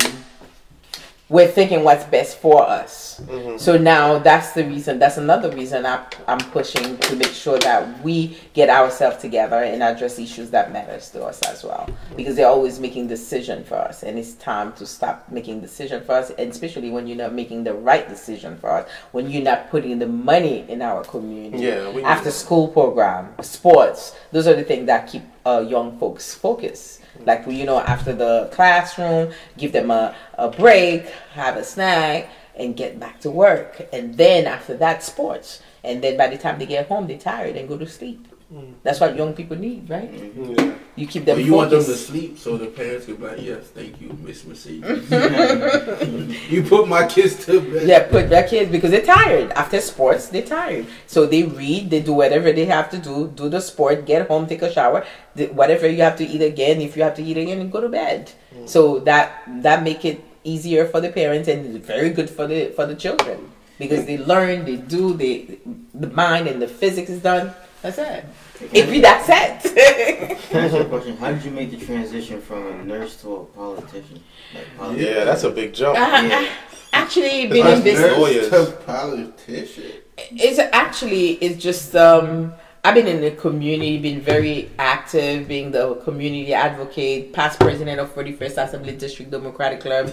[1.35, 3.21] we're thinking what's best for us.
[3.57, 4.99] So now that's the reason.
[4.99, 9.83] That's another reason I, I'm pushing to make sure that we get ourselves together and
[9.83, 11.89] address issues that matters to us as well.
[12.15, 16.13] Because they're always making decision for us, and it's time to stop making decision for
[16.13, 16.29] us.
[16.31, 19.99] And especially when you're not making the right decision for us, when you're not putting
[19.99, 21.65] the money in our community.
[21.65, 24.15] Yeah, after school program, sports.
[24.31, 26.94] Those are the things that keep uh, young folks focused.
[27.23, 32.75] Like you know, after the classroom, give them a, a break, have a snack, and
[32.75, 33.87] get back to work.
[33.93, 35.61] And then after that, sports.
[35.83, 38.27] And then by the time they get home, they're tired and go to sleep.
[38.53, 38.75] Mm.
[38.83, 40.11] That's what young people need, right?
[40.11, 40.75] Mm-hmm, yeah.
[40.95, 43.41] You keep them But you want them to sleep so the parents can be like,
[43.41, 45.09] yes, thank you, Miss Mercedes.
[46.51, 47.87] you put my kids to bed.
[47.87, 49.51] Yeah, put their kids because they're tired.
[49.53, 50.85] After sports, they're tired.
[51.07, 54.45] So they read, they do whatever they have to do, do the sport, get home,
[54.45, 55.05] take a shower,
[55.51, 56.81] whatever you have to eat again.
[56.81, 58.31] If you have to eat again, and go to bed.
[58.53, 58.69] Mm.
[58.69, 62.85] So that that make it easier for the parents and very good for the for
[62.85, 65.59] the children because they learn, they do, they
[65.93, 67.53] the mind and the physics is done.
[67.85, 68.25] That's it.
[68.73, 70.39] If you that's it.
[70.49, 71.17] Can I ask you a question?
[71.17, 74.23] How did you make the transition from a nurse to a politician?
[74.55, 75.13] Like politician?
[75.13, 75.95] Yeah, that's a big jump.
[75.99, 76.47] Uh,
[76.93, 78.11] Actually, being in That's business.
[78.13, 78.17] nerd.
[78.17, 78.49] lawyers.
[78.49, 79.91] to politician.
[80.17, 85.95] It's actually it's just um I've been in the community, been very active, being the
[85.95, 90.11] community advocate, past president of 41st Assembly District Democratic Club,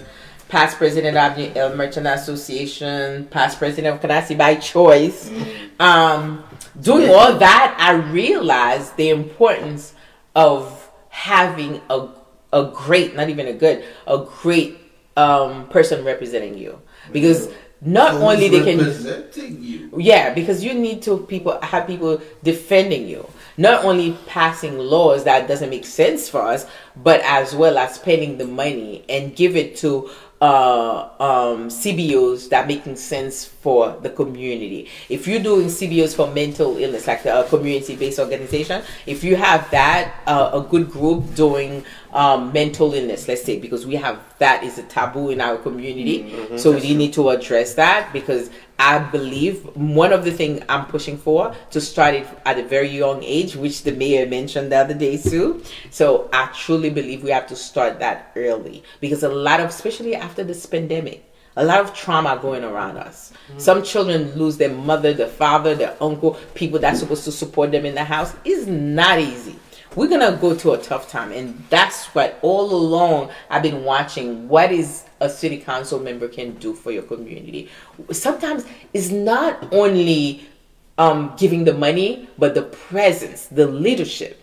[0.49, 5.31] past president of the El Merchant Association, past president of Canarsie by choice.
[5.79, 6.43] Um,
[6.79, 9.93] doing all that, I realized the importance
[10.35, 12.09] of having a
[12.53, 14.79] a great, not even a good, a great
[15.17, 16.79] um, person representing you
[17.11, 17.49] because
[17.81, 19.91] not only they can representing you.
[19.97, 23.27] yeah, because you need to people have people defending you.
[23.57, 28.37] not only passing laws that doesn't make sense for us, but as well as spending
[28.37, 30.09] the money and give it to
[30.41, 34.89] uh, um, CBOs that making sense for the community.
[35.07, 40.13] If you're doing CBOs for mental illness, like a community-based organization, if you have that,
[40.27, 44.77] uh, a good group doing um, mental illness, let's say, because we have that is
[44.77, 50.11] a taboo in our community, so we need to address that because I believe one
[50.11, 53.83] of the things I'm pushing for to start it at a very young age, which
[53.83, 55.63] the mayor mentioned the other day too.
[55.89, 60.15] So I truly believe we have to start that early because a lot of, especially
[60.15, 61.23] after this pandemic,
[61.55, 63.31] a lot of trauma going around us.
[63.49, 63.59] Mm-hmm.
[63.59, 67.85] Some children lose their mother, their father, their uncle, people that's supposed to support them
[67.85, 68.35] in the house.
[68.43, 69.55] It's not easy.
[69.95, 74.47] We're gonna go to a tough time, and that's what all along I've been watching.
[74.49, 77.69] What is a city council member can do for your community?
[78.11, 80.49] Sometimes it's not only
[80.97, 84.39] um, giving the money, but the presence, the leadership.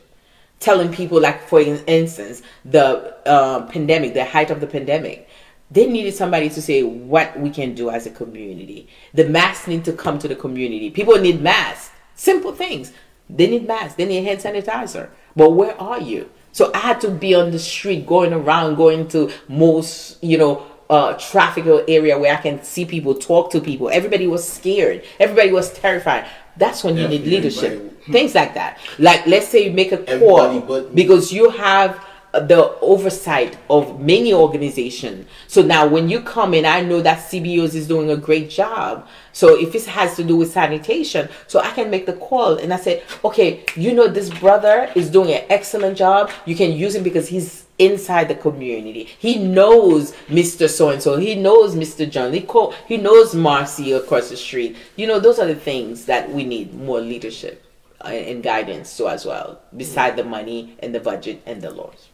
[0.60, 5.26] Telling people like for instance the uh, pandemic the height of the pandemic.
[5.70, 8.86] They needed somebody to say what we can do as a community.
[9.14, 10.90] The masks need to come to the community.
[10.90, 11.92] People need masks.
[12.14, 12.92] Simple things
[13.36, 17.08] they need masks they need hand sanitizer but where are you so i had to
[17.10, 22.34] be on the street going around going to most you know uh, traffic area where
[22.36, 23.88] I can see people, talk to people.
[23.90, 25.04] Everybody was scared.
[25.20, 26.26] Everybody was terrified.
[26.56, 27.62] That's when you need leadership.
[27.74, 28.76] everybody- Things like that.
[28.98, 30.48] Like let's say you make a call
[30.92, 35.26] because you have the oversight of many organizations.
[35.48, 39.06] So now when you come in, I know that CBOs is doing a great job.
[39.32, 42.72] So if it has to do with sanitation, so I can make the call and
[42.72, 46.30] I said, okay, you know this brother is doing an excellent job.
[46.46, 49.04] You can use him because he's inside the community.
[49.18, 50.68] He knows Mr.
[50.68, 51.16] So and so.
[51.16, 52.08] He knows Mr.
[52.08, 52.32] John.
[52.32, 54.76] He, co- he knows Marcy across the street.
[54.96, 57.64] You know, those are the things that we need more leadership
[58.04, 62.08] and guidance to as well, beside the money and the budget and the laws.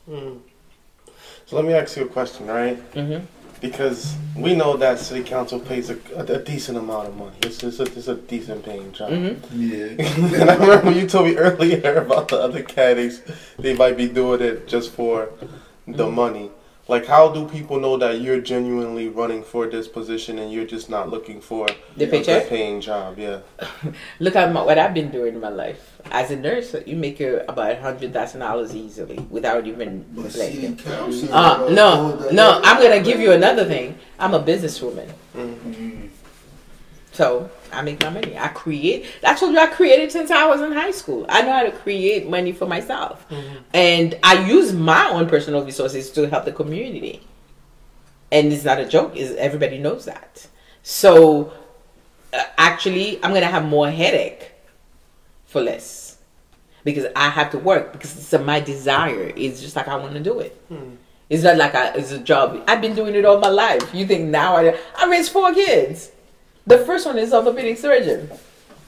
[1.47, 2.79] So let me ask you a question, right?
[2.95, 3.23] Mhm.
[3.61, 7.37] Because we know that city council pays a, a, a decent amount of money.
[7.43, 9.11] It's, it's, a, it's a decent paying job.
[9.11, 9.63] Mm-hmm.
[9.63, 10.41] Yeah.
[10.43, 13.23] and I remember you told me earlier about the other caddies,
[13.59, 15.31] They might be doing it just for
[15.87, 16.15] the Mm-hmm.
[16.15, 16.51] money.
[16.89, 20.89] Like, how do people know that you're genuinely running for this position and you're just
[20.89, 22.43] not looking for The a paycheck?
[22.43, 23.19] good paying job?
[23.19, 23.41] Yeah.
[24.21, 26.01] Look at my, what I've been doing in my life.
[26.13, 30.31] As a nurse, you make uh, about a hundred thousand dollars easily without even But
[30.31, 31.33] city blinking.
[31.33, 33.99] Uh, no, no, I'm gonna give you another thing.
[34.21, 35.11] I'm a businesswoman.
[35.35, 36.11] Mm.
[37.17, 38.37] So I make my money.
[38.37, 39.07] I create.
[39.25, 41.25] I told you I created since I was in high school.
[41.31, 43.25] I know how to create money for myself,
[43.73, 47.23] and I use my own personal resources to help the community.
[48.31, 49.17] And it's not a joke.
[49.17, 50.47] Is everybody knows that.
[50.83, 51.53] So
[52.35, 54.53] uh, actually, I'm gonna have more headache
[55.47, 56.19] for less
[56.85, 59.33] because I have to work because it's uh, my desire.
[59.37, 60.61] It's just like I want to do it.
[61.31, 62.63] It's not like I, it's a job.
[62.69, 63.95] I've been doing it all my life.
[63.95, 66.11] You think now I I raised four kids.
[66.67, 68.31] The first one is orthopedic surgeon.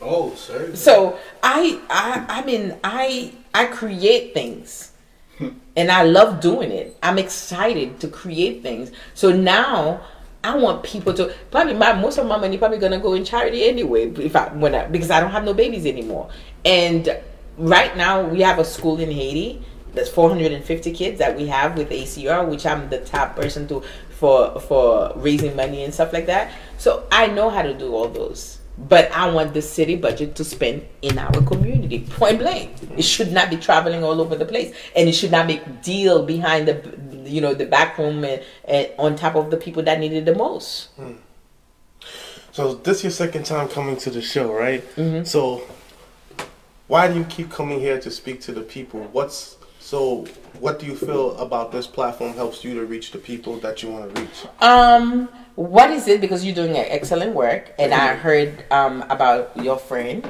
[0.01, 0.75] Oh, sir.
[0.75, 4.93] So I I I mean I I create things.
[5.79, 6.97] And I love doing it.
[7.05, 8.91] I'm excited to create things.
[9.14, 10.01] So now
[10.43, 13.69] I want people to probably my most of my money probably gonna go in charity
[13.69, 16.31] anyway if I when I because I don't have no babies anymore.
[16.64, 17.17] And
[17.57, 19.62] right now we have a school in Haiti
[19.95, 24.61] that's 450 kids that we have with ACR, which I'm the top person to for
[24.61, 26.53] for raising money and stuff like that.
[26.79, 28.59] So I know how to do all those.
[28.79, 32.07] But I want the city budget to spend in our community.
[32.11, 32.71] Point blank.
[32.97, 36.25] It should not be traveling all over the place, and it should not make deal
[36.25, 36.81] behind the,
[37.29, 40.25] you know, the back room and, and on top of the people that need it
[40.27, 40.91] the most.
[42.53, 44.85] So this is your second time coming to the show, right?
[44.95, 45.27] Mhm.
[45.27, 45.62] So
[46.87, 49.01] why do you keep coming here to speak to the people?
[49.11, 50.25] What's so?
[50.61, 53.91] What do you feel about this platform helps you to reach the people that you
[53.91, 54.47] want to reach?
[54.61, 56.21] Um, what is it?
[56.21, 60.25] Because you're doing an excellent work, and I heard um about your friend,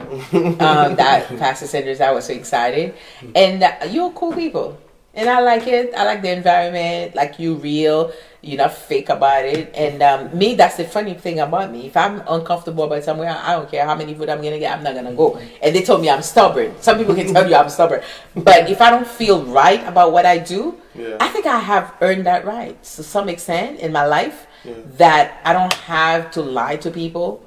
[0.56, 2.00] um, that Pastor Sanders.
[2.00, 2.94] I was so excited,
[3.36, 4.80] and uh, you're cool people,
[5.12, 5.92] and I like it.
[5.94, 7.14] I like the environment.
[7.14, 8.10] Like you real.
[8.40, 9.74] You're not fake about it.
[9.74, 11.88] And um, me, that's the funny thing about me.
[11.88, 14.72] If I'm uncomfortable about somewhere, I don't care how many food I'm gonna get.
[14.78, 15.36] I'm not gonna go.
[15.60, 16.72] And they told me I'm stubborn.
[16.80, 18.00] Some people can tell you I'm stubborn,
[18.34, 21.18] but if I don't feel right about what I do, Yeah.
[21.20, 25.52] I think I have earned that right to some extent in my life That I
[25.52, 27.44] don't have to lie to people.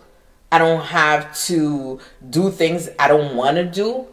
[0.52, 2.00] I don't have to
[2.30, 4.08] do things I don't want to do.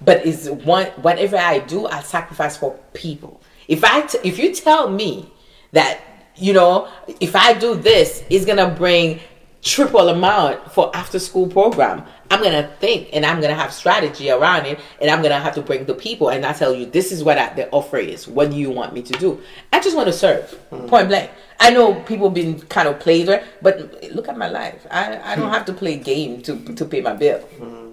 [0.00, 3.40] But is one whatever I do, I sacrifice for people.
[3.68, 5.32] If I t- if you tell me
[5.72, 6.00] that
[6.36, 6.88] you know
[7.20, 9.20] if I do this, it's gonna bring
[9.62, 12.04] triple amount for after school program.
[12.30, 15.62] I'm gonna think and I'm gonna have strategy around it, and I'm gonna have to
[15.62, 18.28] bring the people and I tell you this is what I, the offer is.
[18.28, 19.40] What do you want me to do?
[19.72, 20.86] I just want to serve, hmm.
[20.86, 21.30] point blank.
[21.60, 24.86] I know people been kind of played with, but look at my life.
[24.90, 25.54] I, I don't hmm.
[25.54, 27.40] have to play game to to pay my bill.
[27.40, 27.88] Hmm.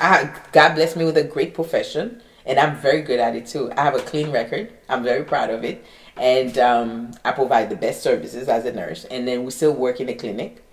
[0.00, 3.70] I, God bless me with a great profession, and I'm very good at it too.
[3.76, 4.72] I have a clean record.
[4.88, 5.84] I'm very proud of it,
[6.16, 9.04] and um, I provide the best services as a nurse.
[9.04, 10.63] And then we still work in a clinic.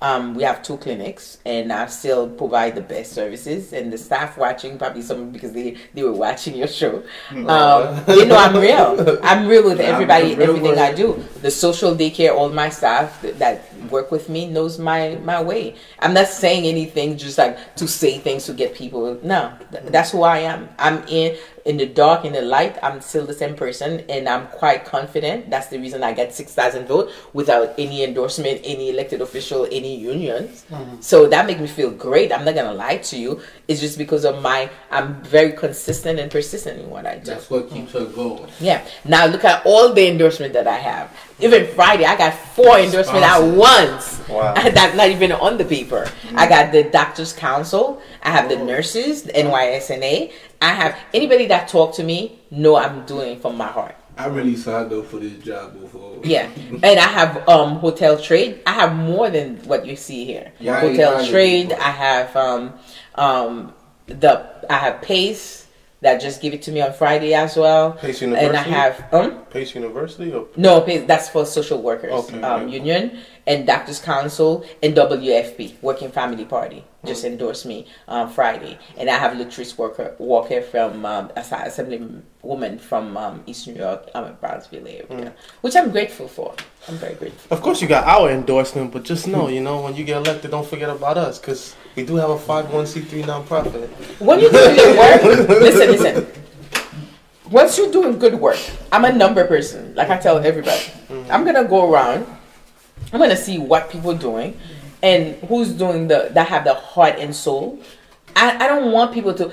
[0.00, 3.72] Um, we have two clinics, and I still provide the best services.
[3.72, 7.02] And the staff watching, probably some because they, they were watching your show.
[7.30, 9.18] Um, you know, I'm real.
[9.22, 11.24] I'm real with Yeah, everybody, everything I do.
[11.42, 15.74] The social daycare, all my staff that, that work with me knows my my way.
[15.98, 19.18] I'm not saying anything just like to say things to get people.
[19.22, 20.68] No, th- that's who I am.
[20.78, 21.36] I'm in
[21.68, 22.78] in the dark, in the light.
[22.82, 25.50] I'm still the same person, and I'm quite confident.
[25.50, 29.94] That's the reason I get six thousand votes without any endorsement, any elected official, any
[29.94, 30.64] unions.
[30.70, 31.00] Mm-hmm.
[31.00, 32.32] So that makes me feel great.
[32.32, 33.40] I'm not gonna lie to you.
[33.68, 34.70] It's just because of my.
[34.90, 37.32] I'm very consistent and persistent in what I do.
[37.32, 38.48] That's what keeps her going.
[38.60, 38.86] Yeah.
[39.04, 41.14] Now look at all the endorsement that I have.
[41.40, 44.26] Even Friday, I got four endorsements at once.
[44.28, 44.54] Wow.
[44.54, 46.10] That's not even on the paper.
[46.34, 46.48] I mm.
[46.48, 48.02] got the Doctors Council.
[48.22, 48.64] I have the oh.
[48.64, 50.32] nurses, the NYSNA.
[50.60, 53.94] I have anybody that talk to me know I'm doing it from my heart.
[54.16, 56.18] I really signed up for this job before.
[56.24, 58.60] Yeah, and I have um hotel trade.
[58.66, 60.52] I have more than what you see here.
[60.58, 61.72] Yeah, hotel ain't trade.
[61.72, 62.74] I have um
[63.14, 63.72] um
[64.06, 65.66] the I have Pace
[66.00, 67.92] that just give it to me on Friday as well.
[67.92, 68.46] Pace University.
[68.48, 72.68] And I have um Pace University or no, Pace- that's for social workers Okay, um,
[72.68, 72.74] yeah.
[72.74, 73.18] union
[73.48, 77.28] and Doctors Council and WFP Working Family Party just Mm.
[77.32, 83.16] endorsed me on Friday, and I have Latrice Walker Walker from um, as- Assemblywoman from
[83.16, 85.32] um, East New York, I'm um, Brownsville area, Mm.
[85.62, 86.54] which I'm grateful for.
[86.88, 87.56] I'm very grateful.
[87.56, 90.50] Of course, you got our endorsement, but just know, you know, when you get elected,
[90.50, 93.88] don't forget about us, because we do have a 501c3 nonprofit.
[94.20, 96.26] When you're doing good work, listen, listen.
[97.50, 98.58] Once you're doing good work,
[98.92, 99.94] I'm a number person.
[99.94, 100.84] Like I tell everybody,
[101.30, 102.26] I'm gonna go around.
[103.12, 104.58] I'm gonna see what people are doing,
[105.02, 107.80] and who's doing the that have the heart and soul.
[108.36, 109.52] I, I don't want people to.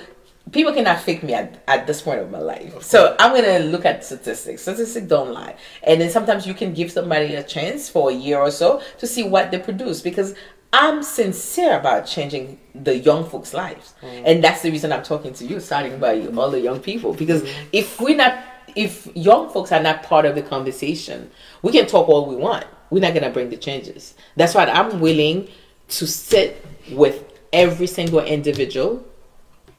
[0.51, 2.84] People cannot fake me at, at this point of my life.
[2.84, 4.62] So I'm gonna look at statistics.
[4.62, 8.39] Statistics don't lie, and then sometimes you can give somebody a chance for a year
[8.39, 10.36] or so to see what they produce because
[10.74, 14.24] I'm sincere about changing the young folks' lives, mm.
[14.26, 17.14] and that's the reason I'm talking to you, starting by you, all the young people.
[17.14, 17.53] Because mm.
[17.72, 18.38] if we're not,
[18.76, 21.32] if young folks are not part of the conversation,
[21.62, 22.66] we can talk all we want.
[22.89, 24.13] We're not gonna bring the changes.
[24.36, 25.47] That's why I'm willing
[25.89, 29.05] to sit with every single individual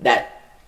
[0.00, 0.60] that,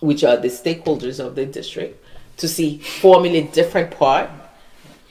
[0.00, 2.04] which are the stakeholders of the district,
[2.38, 4.30] to see formulate different part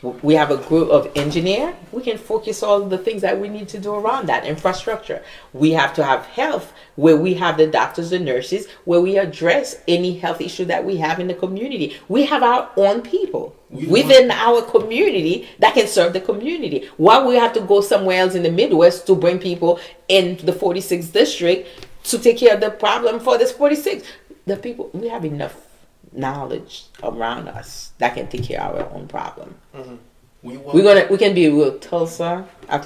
[0.02, 3.68] we have a group of engineer we can focus all the things that we need
[3.70, 5.22] to do around that infrastructure.
[5.54, 9.78] We have to have health where we have the doctors the nurses where we address
[9.88, 11.98] any health issue that we have in the community.
[12.08, 16.90] We have our own people We within our community that can serve the community.
[16.98, 20.54] Why we have to go somewhere else in the midwest to bring people in the
[20.54, 21.68] 46th district
[22.06, 24.08] to take care of the problem for this 46
[24.48, 25.71] the people we have enough
[26.14, 29.96] knowledge around us that can take care of our own problem mm-hmm.
[30.44, 32.46] We want, we're gonna we can be real Tulsa.
[32.68, 32.84] I-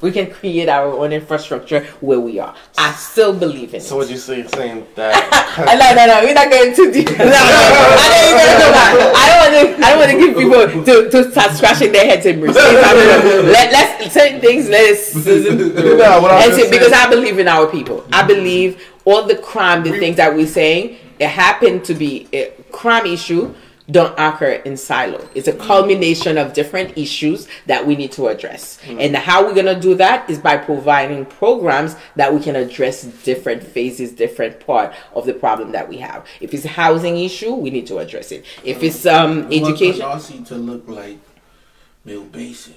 [0.00, 2.54] We can create our own infrastructure where we are.
[2.78, 3.82] I still believe in it.
[3.82, 5.12] So what you say, saying that?
[5.56, 6.16] No, no, no.
[6.22, 7.08] We're not going too deep.
[7.16, 7.32] No, no,
[8.04, 8.46] I don't even
[8.76, 8.92] that.
[9.16, 9.84] I don't want to.
[9.84, 12.62] I don't want to give people to, to start scratching their heads and receive.
[13.56, 14.68] Let let's certain things.
[14.68, 18.04] Let's No, what I'm and just see, because saying- I believe in our people.
[18.12, 22.52] I believe all the crime, the things that we're saying, it happened to be a
[22.72, 23.54] crime issue.
[23.88, 25.28] Don't occur in silo.
[25.36, 28.80] It's a culmination of different issues that we need to address.
[28.84, 33.62] And how we're gonna do that is by providing programs that we can address different
[33.62, 36.26] phases, different part of the problem that we have.
[36.40, 38.44] If it's a housing issue, we need to address it.
[38.64, 41.18] If it's um want education, Canarsie to look like
[42.04, 42.74] Mill Basin.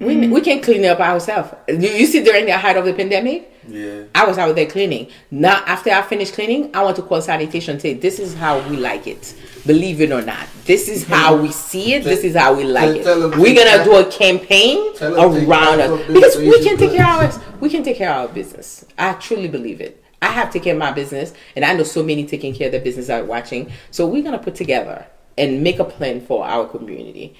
[0.00, 1.54] We, we can clean up ourselves.
[1.68, 4.04] You, you see, during the height of the pandemic, Yeah.
[4.14, 5.08] I was out there cleaning.
[5.30, 8.76] Now, after I finish cleaning, I want to call sanitation say, this is how we
[8.76, 9.34] like it.
[9.66, 10.46] Believe it or not.
[10.66, 12.04] This is how we see it.
[12.04, 13.04] This is how we like it.
[13.06, 16.06] We're going to to- do a campaign Tell them to around us.
[16.08, 18.84] Because we can take care of our, we can take care of our business.
[18.98, 20.02] I truly believe it.
[20.20, 22.72] I have taken care of my business, and I know so many taking care of
[22.72, 23.70] their business are watching.
[23.90, 27.36] So we're going to put together and make a plan for our community,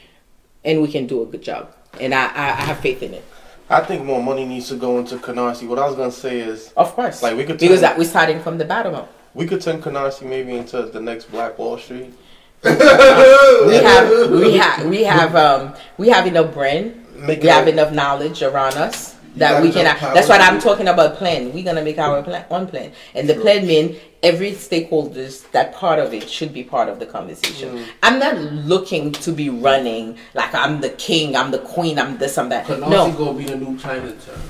[0.65, 1.75] and we can do a good job.
[2.01, 3.25] And I, I, I have faith in it.
[3.71, 5.67] I think more money needs to go into Canarsie.
[5.67, 7.23] What I was gonna say is, Of course.
[7.23, 9.11] Like, we could because turn- that we're starting from the bottom up.
[9.35, 12.13] we could turn Canarsie maybe into the next Black Wall Street.
[12.65, 17.75] we have we have we have um we have enough brain Make we have like-
[17.75, 19.97] enough knowledge around us that we know can.
[19.97, 21.17] how That's what I'm talking about.
[21.17, 21.53] Plan.
[21.53, 25.99] We're gonna make our plan one plan, and the plan mean every stakeholders that part
[25.99, 27.77] of it should be part of the conversation.
[27.77, 27.87] Mm.
[28.03, 32.39] I'm not looking to be running like I'm the king, I'm the queen, I'm this,
[32.39, 32.69] I'm that.
[32.69, 34.41] No, gonna be the new Chinatown.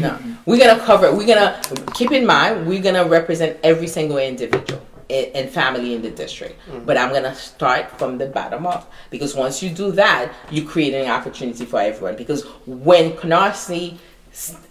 [0.00, 0.18] no.
[0.46, 1.14] We're gonna cover.
[1.14, 1.60] We're gonna
[1.94, 2.66] keep in mind.
[2.66, 4.80] We're gonna represent every single individual
[5.10, 6.58] and, family in the district.
[6.86, 10.94] But I'm gonna start from the bottom up because once you do that, you create
[10.94, 12.16] an opportunity for everyone.
[12.16, 13.98] Because when Canarsie,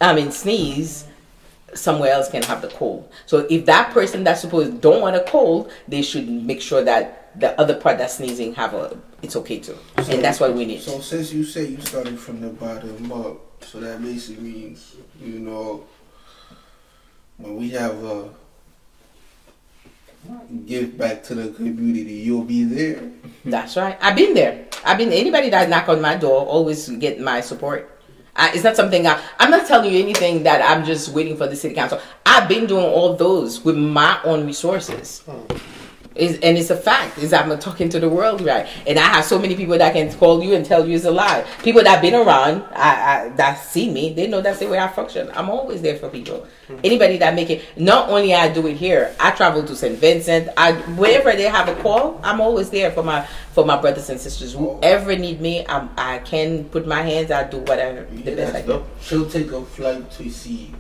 [0.02, 1.06] I mean sneeze,
[1.74, 3.10] somewhere else can have the cold.
[3.26, 7.40] So if that person that's supposed don't want a cold, they should make sure that
[7.40, 8.98] the other part that's sneezing have a.
[9.22, 10.82] It's okay too, and that's what we need.
[10.82, 15.40] So since you say you started from the bottom up, so that basically means you
[15.40, 15.86] know
[17.38, 18.30] when we have a
[20.66, 23.12] give back to the community, you'll be there.
[23.46, 23.98] That's right.
[24.02, 24.68] I've been there.
[24.86, 27.90] I've been anybody that knock on my door always get my support.
[28.36, 31.48] I, it's not something I, I'm not telling you anything that I'm just waiting for
[31.48, 32.00] the city council.
[32.26, 35.20] I've been doing all those with my own resources.
[35.22, 35.83] Hmm.
[36.16, 37.18] Is and it's a fact.
[37.18, 40.12] Is I'm talking to the world right, and I have so many people that can
[40.14, 41.44] call you and tell you it's a lie.
[41.64, 44.88] People that been around, I, I that see me, they know that's the way I
[44.90, 45.32] function.
[45.34, 46.46] I'm always there for people.
[46.68, 46.76] Hmm.
[46.84, 49.98] Anybody that make it, not only I do it here, I travel to St.
[49.98, 50.50] Vincent.
[50.56, 54.20] I wherever they have a call, I'm always there for my for my brothers and
[54.20, 54.54] sisters.
[54.54, 57.32] Whoever need me, I'm, I can put my hands.
[57.32, 58.70] I do whatever the Yeah, best I can.
[58.70, 58.88] dope.
[59.02, 60.74] She'll take a flight to see.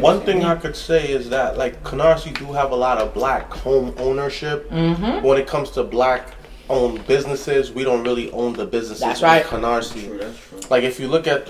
[0.00, 3.52] One thing I could say is that like Canarsie do have a lot of black
[3.52, 4.68] home ownership.
[4.70, 5.26] Mm-hmm.
[5.26, 6.34] When it comes to black
[6.68, 9.44] owned businesses, we don't really own the businesses That's in right.
[9.44, 10.06] Canarsie.
[10.06, 10.60] True, that's true.
[10.70, 11.48] Like if you look at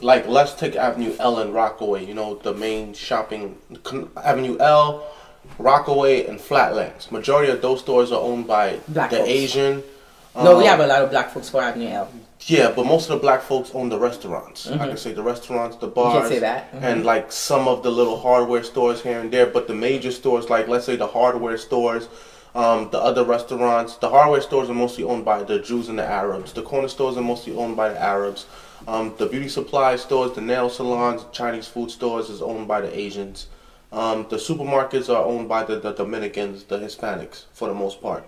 [0.00, 3.58] like let's take Avenue L and Rockaway, you know, the main shopping
[4.16, 5.06] Avenue L,
[5.58, 7.10] Rockaway and Flatlands.
[7.10, 9.28] Majority of those stores are owned by Black the folks.
[9.28, 9.82] Asian.
[10.36, 12.08] No, we um, have a lot of black folks for Avenue L.
[12.46, 14.70] Yeah, but most of the black folks own the restaurants.
[14.70, 16.00] I can say the restaurants, the Mm-hmm.
[16.02, 16.72] can bars, say that.
[16.72, 16.82] Mhm.
[16.82, 19.46] and like some of the little hardware stores here and there.
[19.46, 22.08] But the major stores, like let's say the hardware stores,
[22.54, 26.04] um, the other restaurants, the hardware stores are mostly owned by the Jews and the
[26.04, 26.52] Arabs.
[26.52, 28.46] The corner stores are mostly owned by the Arabs.
[28.86, 32.96] Um, the beauty supply stores, the nail salons, Chinese food stores is owned by the
[32.96, 33.46] Asians.
[33.92, 38.26] Um, the supermarkets are owned by the, the Dominicans, the Hispanics, for the most part.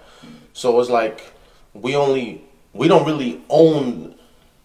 [0.54, 1.32] So it's like
[1.82, 4.14] we only we don't really own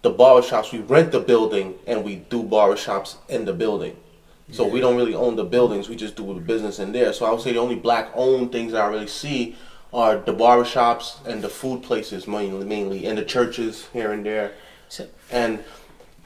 [0.01, 0.72] the barbershops.
[0.72, 3.95] We rent the building and we do barbershops in the building.
[4.51, 5.89] So we don't really own the buildings.
[5.89, 7.14] We just do the business in there.
[7.14, 9.55] So I would say the only black owned things that I really see
[9.93, 14.51] are the barbershops and the food places mainly, mainly and the churches here and there.
[14.89, 15.64] So- And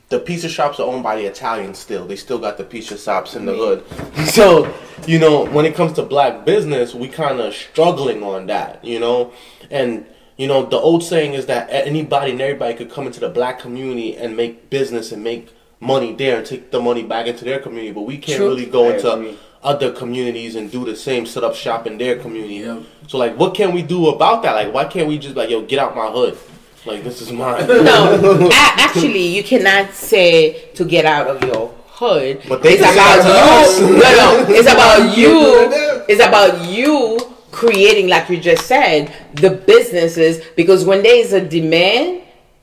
[0.09, 2.05] the pizza shops are owned by the Italians still.
[2.05, 3.83] They still got the pizza shops in the hood.
[4.27, 4.73] So,
[5.05, 8.99] you know, when it comes to black business, we kind of struggling on that, you
[8.99, 9.31] know?
[9.69, 10.05] And,
[10.38, 13.59] you know, the old saying is that anybody and everybody could come into the black
[13.59, 17.59] community and make business and make money there and take the money back into their
[17.59, 17.91] community.
[17.91, 18.49] But we can't True.
[18.49, 19.38] really go I into agree.
[19.63, 22.55] other communities and do the same, set up shop in their community.
[22.55, 22.79] Yeah.
[23.07, 24.53] So, like, what can we do about that?
[24.53, 26.38] Like, why can't we just, like, yo, get out my hood?
[26.85, 27.67] Like, this is mine.
[27.67, 32.43] No, a- actually, you cannot say to get out of your hood.
[32.47, 33.93] But they it's about say that to you.
[33.93, 36.05] No, no, it's about you.
[36.07, 37.19] It's about you
[37.57, 40.45] creating, like you just said, the businesses.
[40.55, 42.21] Because when there is a demand,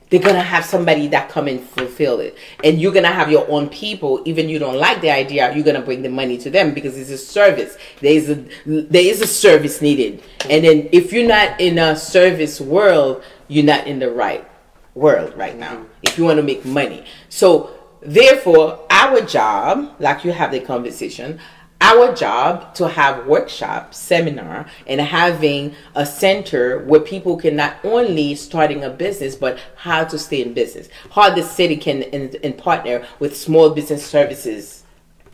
[0.09, 3.67] they're gonna have somebody that come and fulfill it, and you're gonna have your own
[3.67, 4.21] people.
[4.23, 7.09] Even you don't like the idea, you're gonna bring the money to them because it's
[7.09, 7.77] a service.
[7.99, 8.35] There is a
[8.65, 13.65] there is a service needed, and then if you're not in a service world, you're
[13.65, 14.47] not in the right
[14.93, 17.03] world right now if you want to make money.
[17.27, 17.71] So
[18.01, 21.39] therefore, our job, like you have the conversation,
[21.85, 28.33] our job to have workshop, seminar, and having a center where people can not only
[28.33, 33.05] starting a business, but how to stay in business, how the city can in partner
[33.19, 34.83] with small business services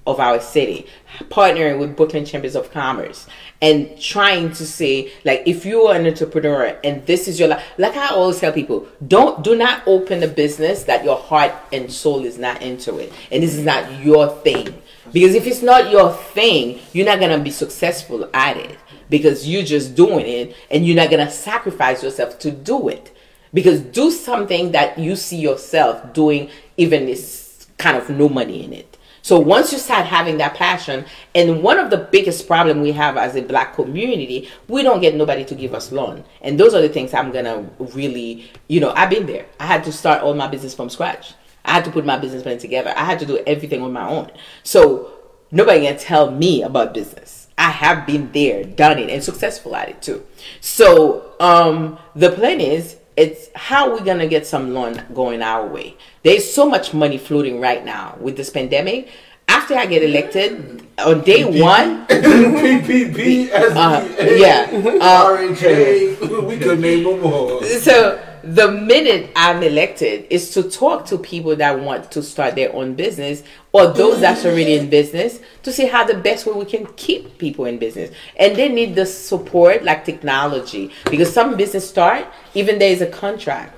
[0.05, 0.87] of our city,
[1.29, 3.27] partnering with Brooklyn Chambers of Commerce,
[3.61, 7.63] and trying to say, like, if you are an entrepreneur and this is your life,
[7.77, 11.89] like I always tell people, don't do not open a business that your heart and
[11.89, 14.81] soul is not into it, and this is not your thing.
[15.11, 18.77] Because if it's not your thing, you're not gonna be successful at it
[19.09, 23.13] because you're just doing it, and you're not gonna sacrifice yourself to do it.
[23.53, 28.71] Because do something that you see yourself doing, even is kind of no money in
[28.71, 28.97] it.
[29.23, 33.17] So once you start having that passion, and one of the biggest problem we have
[33.17, 36.23] as a black community, we don't get nobody to give us loan.
[36.41, 39.45] And those are the things I'm gonna really, you know, I've been there.
[39.59, 41.33] I had to start all my business from scratch.
[41.65, 42.93] I had to put my business plan together.
[42.95, 44.31] I had to do everything on my own.
[44.63, 45.11] So
[45.51, 47.47] nobody can tell me about business.
[47.57, 50.25] I have been there, done it, and successful at it too.
[50.61, 55.97] So um, the plan is it's how we're gonna get some loan going our way.
[56.23, 59.09] There's so much money floating right now with this pandemic.
[59.47, 64.05] After I get elected on day one, PPP, Uh,
[64.35, 64.67] yeah.
[64.71, 67.61] Uh, RHA, we could name them all.
[67.63, 72.73] so the minute I'm elected is to talk to people that want to start their
[72.75, 76.65] own business or those that's already in business to see how the best way we
[76.65, 78.11] can keep people in business.
[78.37, 83.07] And they need the support like technology because some business start even there is a
[83.07, 83.77] contract.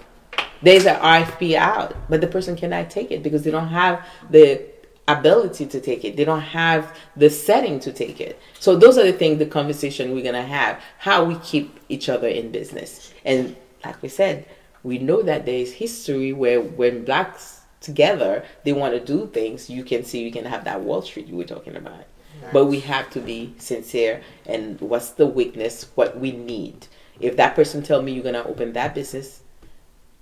[0.62, 4.66] There's an RFP out, but the person cannot take it because they don't have the
[5.08, 6.16] ability to take it.
[6.16, 8.40] They don't have the setting to take it.
[8.60, 10.82] So those are the things, the conversation we're gonna have.
[10.98, 13.14] How we keep each other in business.
[13.26, 14.46] And like we said,
[14.84, 19.70] we know that there is history where when blacks together they want to do things,
[19.70, 22.06] you can see you can have that Wall Street you were talking about.
[22.52, 26.88] But we have to be sincere and what's the weakness, what we need.
[27.20, 29.42] If that person tell me you're gonna open that business,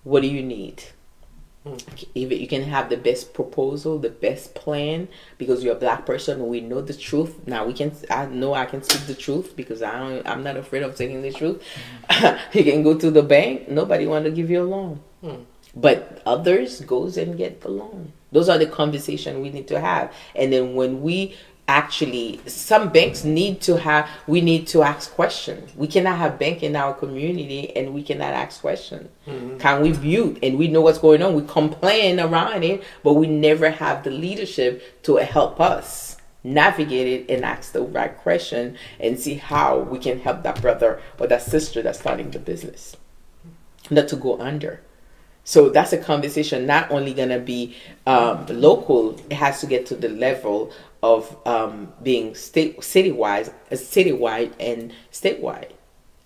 [0.04, 0.84] what do you need?
[1.64, 5.08] If you can have the best proposal, the best plan,
[5.38, 7.48] because you're a black person, we know the truth.
[7.48, 7.92] Now we can.
[8.10, 10.28] I know I can speak the truth because I don't.
[10.28, 11.62] I'm not afraid of taking the truth.
[12.54, 13.70] you can go to the bank.
[13.70, 15.02] Nobody want to give you a loan,
[15.76, 18.14] but others goes and get the loan.
[18.32, 20.14] Those are the conversation we need to have.
[20.36, 21.36] And then when we
[21.72, 25.74] actually some banks need to have we need to ask questions.
[25.76, 29.10] We cannot have bank in our community and we cannot ask questions.
[29.60, 31.34] Can we view and we know what's going on.
[31.34, 37.34] We complain around it but we never have the leadership to help us navigate it
[37.34, 41.42] and ask the right question and see how we can help that brother or that
[41.42, 42.98] sister that's starting the business.
[43.90, 44.82] Not to go under.
[45.44, 49.86] So that's a conversation not only going to be um, local, it has to get
[49.88, 50.72] to the level
[51.04, 55.72] of um, being state citywide, uh, citywide and statewide.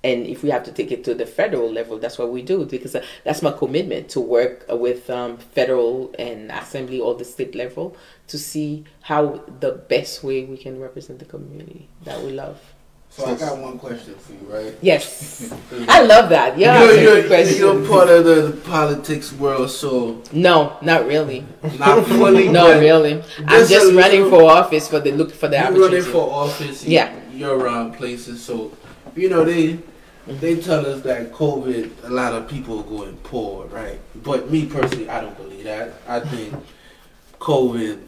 [0.04, 2.66] And if we have to take it to the federal level, that's what we do
[2.66, 7.56] because uh, that's my commitment to work with um, federal and assembly or the state
[7.56, 7.98] level
[8.28, 12.75] to see how the best way we can represent the community that we love.
[13.16, 14.76] So I got one question for you, right?
[14.82, 15.50] Yes,
[15.88, 16.58] I love that.
[16.58, 21.46] Yeah, you're, you're, you're part of the, the politics world, so no, not really.
[21.80, 22.50] not fully.
[22.50, 23.24] No, really.
[23.48, 26.84] I'm just running little- for office for the look for the You're running for office.
[26.84, 27.18] you- Yeah.
[27.32, 28.74] You're around places, so
[29.16, 29.80] you know they
[30.28, 34.00] they tell us that COVID, a lot of people are going poor, right?
[34.24, 35.94] But me personally, I don't believe that.
[36.06, 36.54] I think
[37.40, 38.00] COVID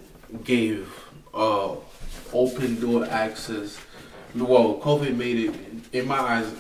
[0.43, 0.89] gave
[1.33, 1.75] uh,
[2.33, 3.77] open door access.
[4.45, 5.55] Well, COVID made it,
[5.93, 6.51] in my eyes,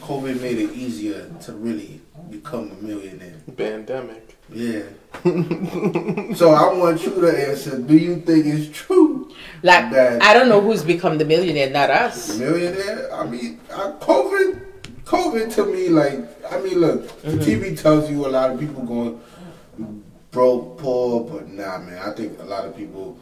[0.00, 3.34] COVID made it easier to really become a millionaire.
[3.56, 4.36] Pandemic.
[4.52, 4.82] Yeah.
[6.34, 7.78] so I want you to answer.
[7.78, 9.30] Do you think it's true?
[9.62, 12.38] Like that- I don't know who's become the millionaire, not us.
[12.38, 13.12] millionaire.
[13.14, 14.60] I mean, uh, COVID,
[15.04, 16.18] COVID to me, like,
[16.52, 17.38] I mean, look, Mm-hmm.
[17.38, 19.20] TV tells you a lot of people going
[20.32, 23.16] broke, poor, but nah, man, I think a lot of people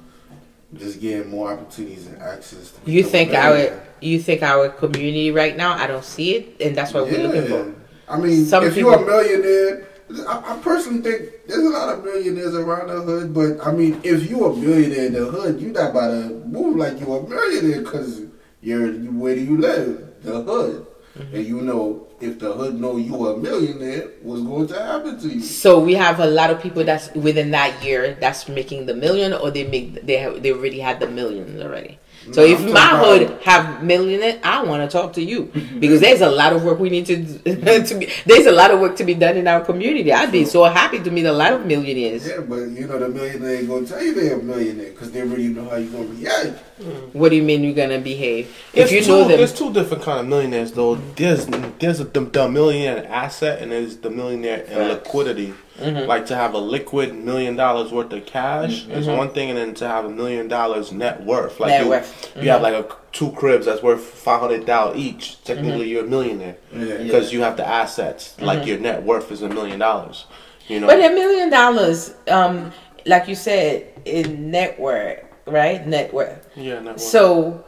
[0.74, 2.70] just getting more opportunities and access.
[2.70, 3.86] To You think our millionaire.
[4.00, 5.72] You think our community right now?
[5.74, 7.74] I don't see it, and that's what we're looking for.
[8.08, 9.86] I mean, Some if you're a millionaire,
[10.28, 13.32] I, I personally think there's a lot of millionaires around the hood.
[13.34, 16.76] But I mean, if you're a millionaire in the hood, you're not about to move
[16.76, 18.22] like you're a millionaire because
[18.60, 20.22] you're where do you live?
[20.22, 20.86] The hood,
[21.18, 21.34] Mm-hmm.
[21.34, 25.28] and you know if the hood know you a millionaire, what's going to happen to
[25.28, 25.40] you?
[25.42, 29.32] So we have a lot of people that's within that year that's making the million,
[29.32, 31.98] or they make they have they already had the millions already.
[32.32, 35.44] So No, if my talking hood have millionaire, I want to talk to you
[35.78, 37.16] because there's a lot of work we need to
[37.84, 38.08] to be.
[38.26, 40.12] There's a lot of work to be done in our community.
[40.12, 42.26] I'd be so happy to meet a lot of millionaires.
[42.28, 45.22] Yeah, but you know the millionaire ain't gonna tell you they're a millionaire because they
[45.22, 46.62] already know how you gonna react.
[46.80, 47.14] Mm.
[47.14, 48.54] What do you mean you're gonna behave?
[48.72, 50.96] There's If you two, know them, there's two different kind of millionaires though.
[51.16, 55.54] There's there's a, the, the millionaire asset and there's the millionaire in liquidity.
[55.80, 56.08] Mm-hmm.
[56.08, 59.74] Like to have a liquid million dollars worth of cash is one thing, and then
[59.74, 61.58] to have a million dollars net worth.
[61.60, 61.78] Like Mm-hmm.
[61.78, 62.36] Net you, worth.
[62.44, 65.42] you have like a, two cribs that's worth five hundred dollars each.
[65.44, 65.88] Technically, Mm-hmm.
[65.90, 66.98] you're a millionaire Yeah.
[66.98, 68.40] because you have the assets.
[68.40, 70.26] Like your net worth is a million dollars.
[70.68, 70.86] You know.
[70.86, 72.70] But a million dollars, um,
[73.06, 75.84] like you said, in net worth, right?
[75.86, 76.46] Net worth.
[76.56, 77.00] yeah, net worth.
[77.00, 77.64] So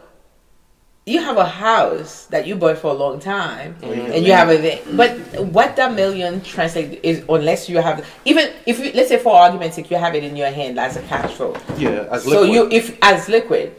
[1.05, 4.13] you have a house that you bought for a long time, Mm-hmm.
[4.13, 4.97] and you have a thing.
[4.97, 5.11] But
[5.53, 9.75] what that million translate is unless you have even if you let's say for argument's
[9.77, 11.57] sake you have it in your hand as a cash flow.
[11.77, 13.75] yeah, as So you if as liquid,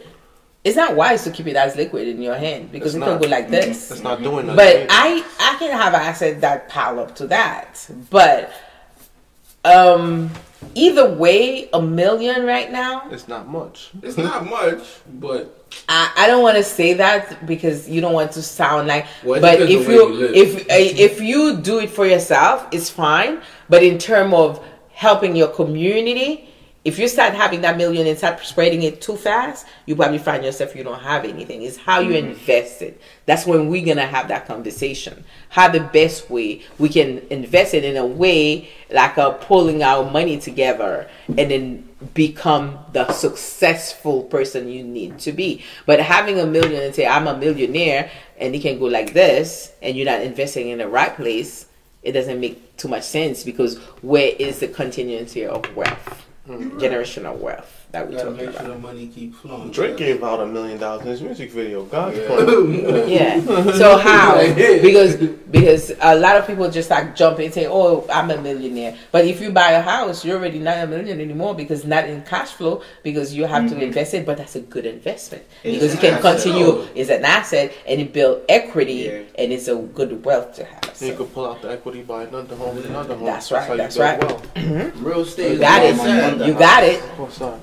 [0.65, 3.21] it's not wise to keep it as liquid in your hand because It's it can
[3.21, 3.89] go like this.
[3.91, 4.57] it's not doing nothing.
[4.57, 7.89] But I I can have assets that pile up to that.
[8.09, 8.51] But
[9.63, 10.29] um
[10.75, 13.09] either way, a million right now.
[13.09, 13.91] It's not much.
[14.01, 18.31] It's not much, but I, I don't want to say that because you don't want
[18.33, 19.05] to sound like.
[19.23, 23.41] Well, but if you you if uh, if you do it for yourself, it's fine.
[23.69, 26.52] But in terms of helping your community,
[26.85, 30.43] if you start having that million and start spreading it too fast, you probably find
[30.43, 31.61] yourself you don't have anything.
[31.63, 32.29] It's how you Mm-hmm.
[32.31, 33.01] invest it.
[33.25, 35.23] That's when we're gonna have that conversation.
[35.49, 40.09] How the best way we can invest it in a way like uh, pulling our
[40.11, 45.63] money together and then become the successful person you need to be.
[45.85, 49.71] But having a million and say I'm a millionaire and it can go like this
[49.81, 51.65] and you're not investing in the right place,
[52.01, 57.82] it doesn't make too much sense because where is the continuity of wealth, generational wealth
[57.93, 59.69] that we're gotta talking make sure the money keep flowing.
[59.69, 61.83] Drake gave out a million dollars in his music video.
[61.85, 62.27] God's Yeah.
[62.27, 63.07] plan.
[63.07, 63.71] Yeah.
[63.83, 64.41] So how?
[64.81, 65.15] Because
[65.51, 68.95] because a lot of people just like jump in and say, "Oh, I'm a millionaire."
[69.11, 72.23] But if you buy a house, you're already not a million anymore because not in
[72.23, 73.83] cash flow because you have to mm-hmm.
[73.83, 74.25] invest it.
[74.25, 76.41] But that's a good investment It's because you an can asset.
[76.43, 76.87] continue.
[76.95, 79.21] It's an asset and it build equity Yeah.
[79.37, 80.83] and it's a good wealth to have.
[80.99, 83.25] You So, could pull out the equity, buy another home, another home.
[83.25, 84.23] That's right, how you that's build right.
[84.23, 84.53] wealth.
[84.55, 85.05] Mm-hmm.
[85.05, 85.51] Real estate.
[85.53, 86.47] you got it.
[86.47, 87.03] You got it.
[87.03, 87.59] Of course not.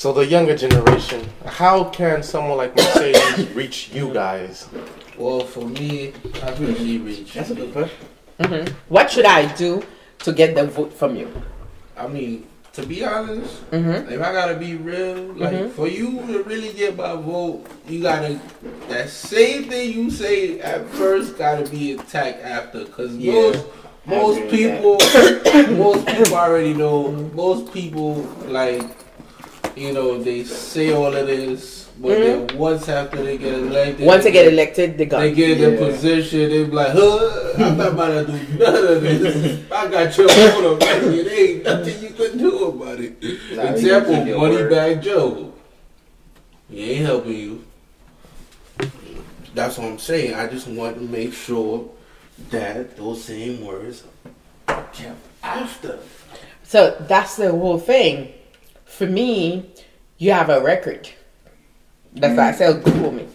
[0.00, 4.66] So the younger generation, how can someone like Mercedes reach you guys?
[5.18, 7.34] Well, for me, I really reach.
[7.34, 7.98] That's a good question.
[8.40, 8.72] Mhm.
[8.88, 9.82] What should I do
[10.20, 11.28] to get the vote from you?
[11.98, 15.70] I mean, to be honest, hmm if I gotta be real, like Mhm.
[15.76, 18.40] for you to really get my vote, you gotta
[18.88, 23.66] that same thing you say at first gotta be attacked after, cause Yeah, most
[24.16, 24.96] most people
[25.84, 27.12] most people already know.
[27.36, 28.80] Most people like
[29.76, 34.04] you know they say all of this, but then once after they get elected, Mm-hmm.
[34.06, 35.86] Once they get elected, they They get in their Yeah.
[35.92, 39.70] position, they be like, huh, I'm not about to do none of this.
[39.72, 41.22] I got your vote already.
[41.22, 43.22] There ain't nothing you can do about it.
[43.54, 44.70] Nah, Example, keep Money word.
[44.70, 45.52] Bag Joe.
[46.70, 47.64] He ain't helping you.
[49.54, 50.34] That's what I'm saying.
[50.34, 51.88] I just want to make sure
[52.50, 54.04] that those same words
[54.68, 55.98] are kept after.
[56.62, 58.32] So that's the whole thing.
[58.90, 59.70] For me,
[60.18, 61.08] you have a record.
[62.12, 63.28] That's why I said Google me.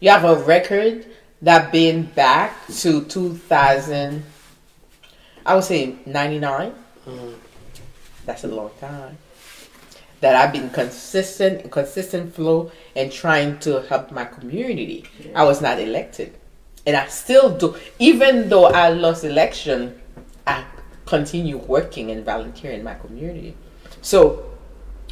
[0.00, 1.06] You have a record
[1.42, 4.24] that been back to 2000,
[5.46, 6.72] I would say 99.
[7.06, 7.32] Mm-hmm.
[8.24, 9.18] That's a long time.
[10.20, 15.04] That I've been consistent, consistent flow and trying to help my community.
[15.36, 16.34] I was not elected.
[16.86, 17.76] And I still do.
[18.00, 20.00] Even though I lost election,
[20.46, 20.64] I
[21.06, 23.54] continue working and volunteering in my community.
[24.02, 24.44] So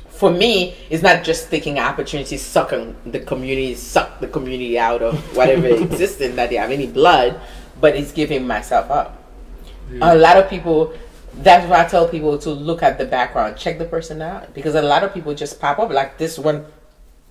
[0.09, 5.15] for me, it's not just taking opportunities, sucking the community, suck the community out of
[5.37, 7.41] whatever existence that they have any blood,
[7.81, 9.17] but it's giving myself up.
[10.03, 10.93] A lot of people,
[11.39, 14.75] that's why I tell people to look at the background, check the person out, because
[14.75, 16.67] a lot of people just pop up like this one.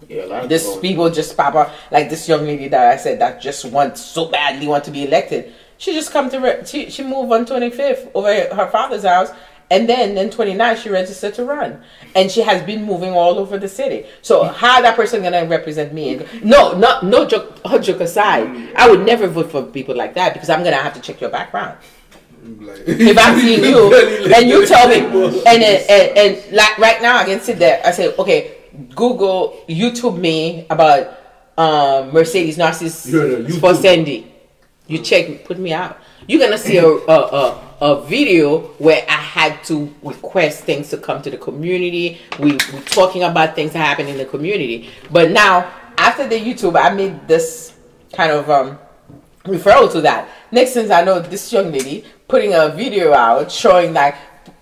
[0.08, 2.92] Yeah, a lot of This people- people just pop up like this young lady that
[2.92, 5.54] I said that just wants so badly want to be elected.
[5.78, 9.32] She just come to re- she she moved on 25th over her father's house,
[9.72, 11.82] and then in 29 she registered to run,
[12.16, 14.06] and she has been moving all over the city.
[14.22, 16.16] So how that person gonna represent me?
[16.16, 17.58] And- No, not no joke.
[17.66, 20.94] All joke aside, I would never vote for people like that because I'm gonna have
[20.96, 21.78] to check your background
[22.44, 25.00] Like, if I see you and you tell me,
[25.46, 27.82] and, and, and, and like right now I can sit there.
[27.86, 28.56] I say, okay,
[28.96, 31.18] Google, YouTube me about
[31.58, 33.12] um, Mercedes Narcisse
[33.60, 34.32] for Sandy.
[34.88, 36.00] You check, put me out.
[36.28, 40.98] You're gonna see a, a, a, a video where I had to request things to
[40.98, 42.20] come to the community.
[42.40, 44.90] We we talking about things that happen in the community.
[45.12, 47.76] But now after the YouTube, I made this
[48.14, 48.80] kind of um,
[49.44, 50.30] referral to that.
[50.52, 54.16] Next thing I know, this young lady putting a video out showing like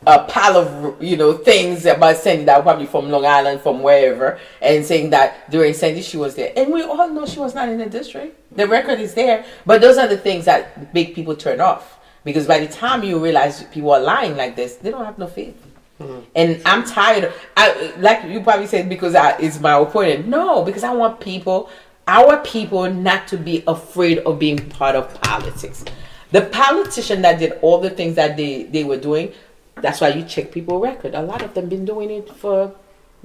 [0.05, 3.81] a pile of you know things about Sandy that were probably from Long Island, from
[3.81, 7.55] wherever, and saying that during Sandy she was there, and we all know she was
[7.55, 8.55] not in the district.
[8.55, 11.96] The record is there, but those are the things that make people turn off
[12.27, 15.27] because by the time you realize people are lying like this, they don't have no
[15.27, 15.55] faith.
[15.99, 16.19] Mm-hmm.
[16.35, 17.23] And I'm tired.
[17.23, 20.27] Of, I like you probably said because I, it's my opponent.
[20.27, 21.69] No, because I want people,
[22.07, 25.85] our people, not to be afraid of being part of politics.
[26.31, 29.33] The politician that did all the things that they they were doing,
[29.81, 31.15] that's why you check people record.
[31.15, 32.75] A lot of them been doing it for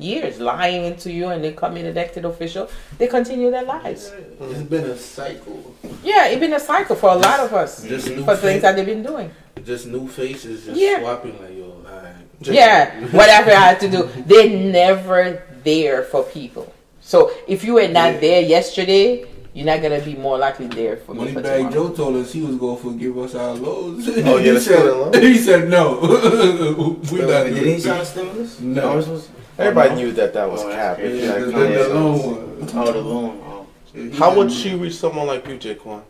[0.02, 2.68] years, lying into you, and they come in elected official.
[2.98, 4.12] They continue their lives.
[4.40, 5.74] it's been a cycle.
[6.02, 8.66] Yeah, it's been a cycle for a lot of us Just new for things fa-
[8.66, 9.30] that they've been doing.
[9.64, 10.98] Just new faces just Yeah.
[11.00, 11.70] swapping like yo.
[11.86, 12.16] Alright.
[12.40, 12.90] Yeah,
[13.20, 14.08] whatever I had to do.
[14.26, 16.72] They're never there for people.
[17.00, 21.14] So if you were not there yesterday, you're not gonna be more likely there for
[21.14, 21.72] me for Moneybag.
[21.72, 24.08] Joe told us he was going to forgive us our loans.
[24.08, 25.22] Oh, yeah, he said, student?
[25.22, 25.84] He said no.
[27.12, 28.60] we Wait, not wait, did he sign a stimulus?
[28.60, 28.88] No.
[28.92, 29.28] Ours was-
[29.62, 30.96] Everybody knew that that was Oh, cap.
[30.96, 31.18] crazy.
[31.18, 32.68] It's Yeah, like, the, come the, loan one.
[32.88, 33.40] Oh, the loan.
[33.44, 36.02] Oh, How would she reach someone like you, Jaquan?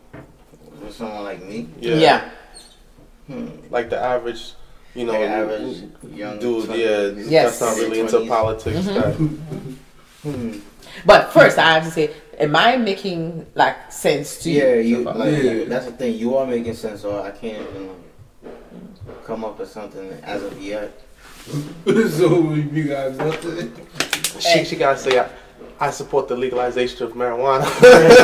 [0.84, 1.68] for someone like me.
[1.80, 2.30] Yeah.
[3.28, 3.48] Hmm.
[3.70, 4.52] Like the average,
[4.94, 7.58] you know, Like average young dude, 20 yeah, Yes.
[7.58, 8.86] that's not really into politics.
[8.86, 9.14] That,
[10.22, 10.58] Hmm.
[11.06, 14.62] But first, I have to say, am I making like sense to you?
[14.62, 15.64] Yeah, you so like Yeah.
[15.66, 16.14] that's the thing.
[16.16, 17.90] You are making sense, so I can't even
[19.24, 20.92] come up with something as of yet.
[21.86, 23.72] so you got nothing.
[24.38, 25.26] she, she gotta say,
[25.80, 27.62] I, I support the legalization of marijuana.
[27.82, 28.18] yes,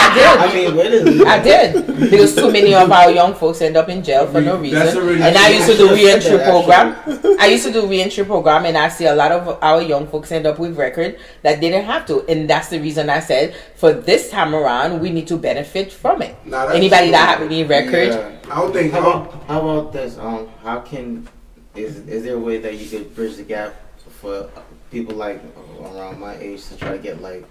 [0.00, 0.38] I did.
[0.38, 3.88] I mean, where does I did because too many of our young folks end up
[3.88, 5.02] in jail for no We- that's reason.
[5.08, 6.96] already- And I used to do should've reentry that, program.
[7.40, 10.32] I used to do reentry program, and I see a lot of our young folks
[10.32, 13.54] end up with record that they didn't have to, and that's the reason I said
[13.76, 16.34] for this time around we need to benefit from it.
[16.46, 17.12] Nah, Anybody true.
[17.12, 18.30] that have any record, Yeah.
[18.50, 18.92] I don't think.
[18.92, 20.18] How about how about this?
[20.18, 21.28] Um, how can
[21.76, 23.74] is is there a way that you could bridge the gap
[24.20, 24.48] for
[24.90, 25.40] people like
[25.82, 27.44] around my age to try to get like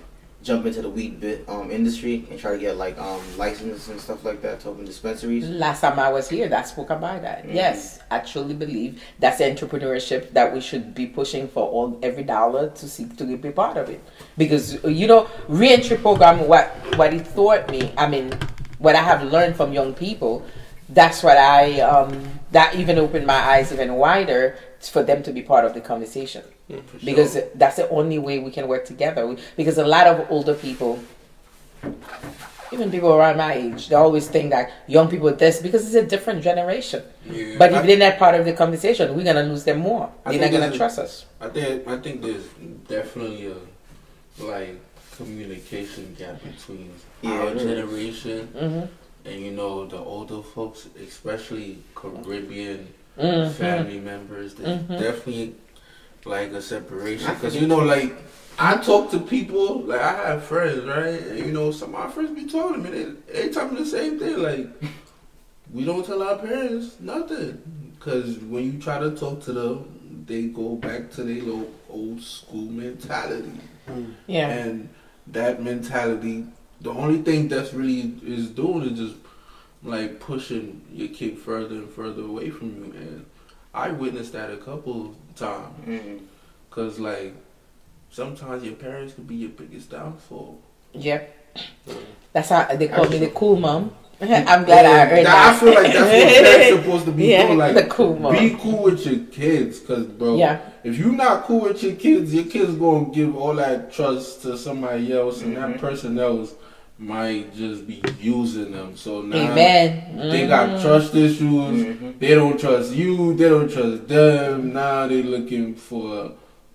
[0.44, 4.00] jump into the weed bit um industry and try to get like um licenses and
[4.00, 5.48] stuff like that to open dispensaries?
[5.50, 7.46] Last time I was here, that spoke about that.
[7.46, 7.54] Mhm.
[7.54, 12.70] Yes, I truly believe that's entrepreneurship that we should be pushing for all every dollar
[12.70, 14.00] to seek to be part of it.
[14.38, 18.32] Because you know, reentry program, what what it taught me, I mean,
[18.80, 20.46] what I have learned from young people,
[20.90, 25.42] that's what I um, that even opened my eyes even wider for them to be
[25.42, 26.44] part of the conversation
[27.04, 29.36] because that's the only way we can work together.
[29.56, 31.00] Because a lot of older people,
[32.72, 36.06] even people around my age, they always think that young people this because it's a
[36.06, 37.02] different generation.
[37.26, 40.10] Yeah, But if I- they're not part of the conversation, we're gonna lose them more.
[40.26, 41.26] I They're not gonna this trust us.
[41.40, 42.44] I think I think there's
[42.90, 44.76] definitely a like
[45.16, 46.92] communication gap between
[47.22, 47.64] Yeah, our it is.
[47.64, 48.84] generation hmm
[49.30, 52.88] and you know the older folks, especially Caribbean
[53.20, 53.52] Mhm.
[53.54, 54.54] family members.
[54.56, 55.00] There's Mhm.
[55.00, 55.56] definitely
[56.28, 58.16] like a separation because you know like.
[58.60, 61.22] I talk to people like I have friends, right?
[61.22, 63.86] And you know, some of my friends be telling me they, they tell me the
[63.86, 64.42] same thing.
[64.42, 64.68] Like,
[65.72, 70.46] we don't tell our parents nothing because when you try to talk to them, they
[70.46, 73.60] go back to their little old school mentality.
[73.88, 74.12] Hmm.
[74.26, 74.50] Yeah.
[74.50, 74.90] And
[75.28, 76.46] that mentality,
[76.82, 79.16] the only thing that's really is doing is just
[79.84, 82.94] like pushing your kid further and further away from you.
[82.96, 83.26] And
[83.74, 85.86] I witnessed that a couple times.
[85.88, 86.20] Mm.
[86.70, 87.34] Cause like
[88.10, 90.60] sometimes your parents could be your biggest downfall.
[90.94, 91.24] Yeah.
[92.34, 93.94] That's how they call me the cool mom.
[94.22, 95.56] I'm glad I heard That- that.
[95.56, 97.58] I feel like that's what parents supposed to be yeah, doing.
[97.60, 98.34] Like the cool mom.
[98.34, 100.60] be cool with your kids, cause bro, Yeah.
[100.84, 104.58] if you're not cool with your kids, your kids gonna give all that trust to
[104.58, 105.80] somebody else, and that Mhm.
[105.80, 106.54] person else
[107.00, 108.98] might just be using them.
[108.98, 110.18] So now Amen.
[110.32, 110.82] they got Mhm.
[110.82, 111.42] trust issues.
[111.42, 112.20] Mhm.
[112.20, 113.34] They don't trust you.
[113.36, 114.74] They don't trust them.
[114.74, 116.32] Now they're looking for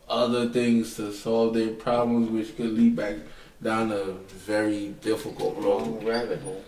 [0.08, 3.14] other things to solve their problems, which could lead back
[3.62, 4.04] down a
[4.46, 6.04] very difficult road.
[6.04, 6.62] Rabbit hole.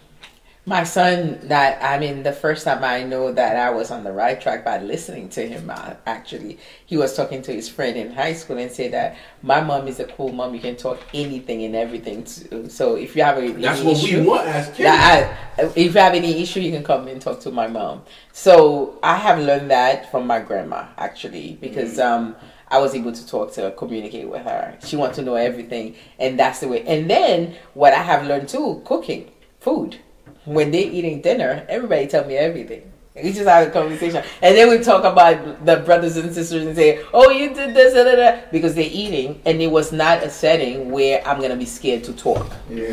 [0.66, 4.12] My son, that I mean, the first time I know that I was on the
[4.12, 5.70] right track by listening to him.
[6.06, 9.88] Actually, he was talking to his friend in high school and said that my mom
[9.88, 10.54] is a cool mom.
[10.54, 12.24] You can talk anything and everything.
[12.24, 12.70] To.
[12.70, 14.78] So if you have a That's any what issue, we want as kids.
[14.78, 18.02] that I, if you have any issue, you can come and talk to my mom.
[18.32, 22.36] So I have learned that from my grandma actually because um,
[22.68, 24.78] I was able to talk to her, communicate with her.
[24.82, 26.82] She wants to know everything, and that's the way.
[26.86, 29.98] And then what I have learned too, cooking food.
[30.44, 32.82] When they're eating dinner, everybody tell me everything.
[33.16, 36.74] We just have a conversation, and then we talk about the brothers and sisters and
[36.74, 40.24] say, "Oh, you did this," da, da, da," because they're eating, and it was not
[40.24, 42.88] a setting where I'm gonna be scared to talk, Yeah.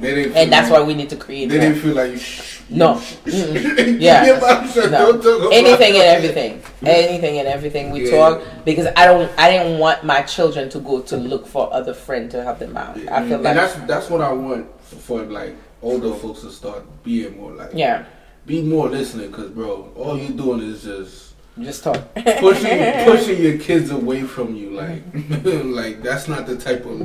[0.00, 1.48] They didn't feel and that's like, why we need to create.
[1.48, 1.68] They that.
[1.68, 2.18] didn't feel like you.
[2.18, 2.94] Shh, No.
[3.24, 4.00] Mm-mm.
[4.00, 4.26] Yeah.
[4.26, 4.90] your mouth shut.
[4.90, 5.12] No.
[5.12, 8.16] Don't talk about anything and everything anything and everything we Yeah.
[8.16, 11.94] talk because i don't i didn't want my children to go to look for other
[11.94, 14.66] friend to help them out i feel and like that's that's what I want
[15.06, 15.54] for like
[15.86, 17.70] older folks to start being more like.
[17.74, 18.04] yeah
[18.46, 21.34] Be more listening, cause bro, all you're doing is just
[21.68, 21.98] just talk
[22.38, 22.78] pushing
[23.10, 24.70] pushing your kids away from you.
[24.70, 25.02] Like,
[25.80, 26.98] like that's not the type of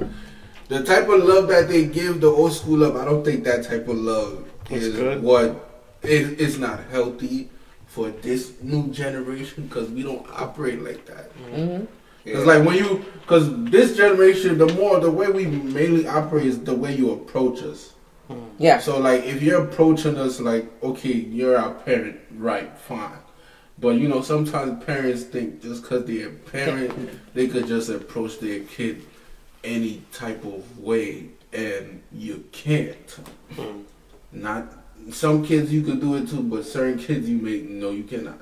[0.67, 2.95] the type of love that they give the old school love.
[2.95, 5.21] I don't think that type of love It's is good.
[5.23, 5.49] what
[6.03, 7.49] is it's not healthy
[7.87, 11.25] for this new generation because we don't operate like that.
[11.51, 11.87] Mhm.
[12.23, 16.59] It's like when you, because this generation, the more the way we mainly operate is
[16.59, 17.93] the way you approach us.
[18.57, 22.75] Yeah So like, if you're approaching us like, okay, you're our parent, right?
[22.77, 23.19] Fine.
[23.79, 26.93] But you know, sometimes parents think just because they're a parent,
[27.33, 29.03] they could just approach their kid
[29.63, 31.29] any type of way.
[31.53, 33.19] and you can't.
[33.55, 33.83] Mm.
[34.31, 34.73] Not
[35.11, 38.39] some kids you could do it too, but certain kids you make no, you cannot.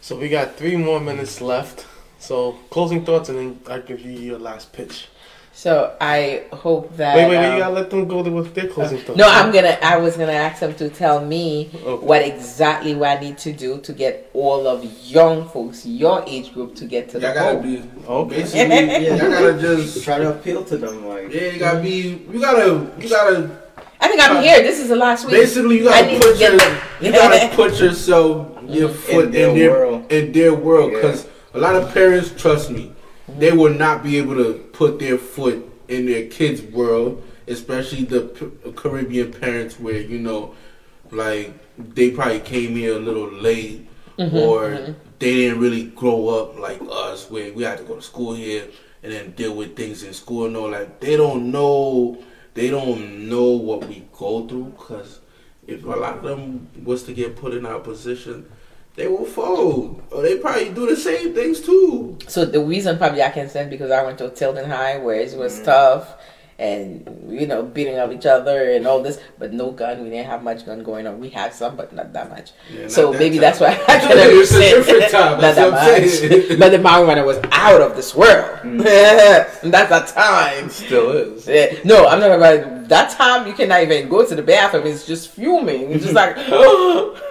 [0.00, 1.86] So we got three more minutes left.
[2.18, 5.08] So closing thoughts, and then I give you your last pitch.
[5.60, 7.14] So I hope that.
[7.16, 7.44] Wait, wait, wait!
[7.48, 9.18] um, You gotta let them go with their closing thoughts.
[9.18, 9.76] no, I'm gonna.
[9.82, 12.06] I was gonna ask them to tell me Okay.
[12.06, 16.54] what exactly what I need to do to get all of young folks, your age
[16.54, 17.62] group, to get to the Y'all gotta goal.
[17.62, 18.36] be Okay.
[18.36, 18.76] basically.
[19.04, 21.06] Yeah, y'all gotta just try to appeal to them.
[21.06, 21.50] Like, yeah.
[21.52, 22.24] You gotta be.
[22.32, 22.90] You gotta.
[22.98, 23.50] You gotta.
[24.00, 24.62] I think I'm here.
[24.62, 25.34] This is the last week.
[25.34, 26.52] Basically, you gotta put to your.
[27.02, 30.10] You gotta put yourself, your foot in their their, world.
[30.10, 31.02] in their world, Yeah.
[31.02, 32.92] because a lot of parents trust me,
[33.38, 38.20] they will not be able to put their foot in their kids' world, especially the
[38.20, 40.54] P- Caribbean parents, where you know,
[41.10, 44.92] like they probably came here a little late, mm-hmm, or mm-hmm.
[45.18, 48.66] they didn't really grow up like us, where we had to go to school here
[49.02, 50.48] and then deal with things in school.
[50.48, 52.22] No, like they don't know,
[52.54, 55.20] they don't know what we go through, because
[55.66, 58.50] if a lot of them was to get put in our position,
[59.00, 62.18] they will fold, or they probably do the same things too.
[62.28, 65.16] So the reason probably I can say is because I went to Tilden High where
[65.20, 65.38] it Mm.
[65.38, 66.04] was tough
[66.58, 70.02] and you know beating up each other and all this, but no gun.
[70.04, 71.18] We didn't have much gun going on.
[71.18, 72.52] We had some, but not that much.
[72.70, 73.40] Yeah, not so that maybe time.
[73.40, 74.84] that's why I can It's a understand.
[74.84, 76.58] different time, not that's that much.
[76.60, 78.44] but the marijuana was out of this world.
[78.62, 78.82] Mm.
[79.70, 80.68] that's a time.
[80.68, 81.48] Still is.
[81.48, 82.60] Yeah, No, I'm not about
[82.90, 83.46] that time.
[83.46, 84.86] You cannot even go to the bathroom.
[84.86, 85.90] It's just fuming.
[85.92, 86.36] It's just like.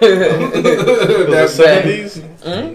[0.00, 2.22] The That's seventies.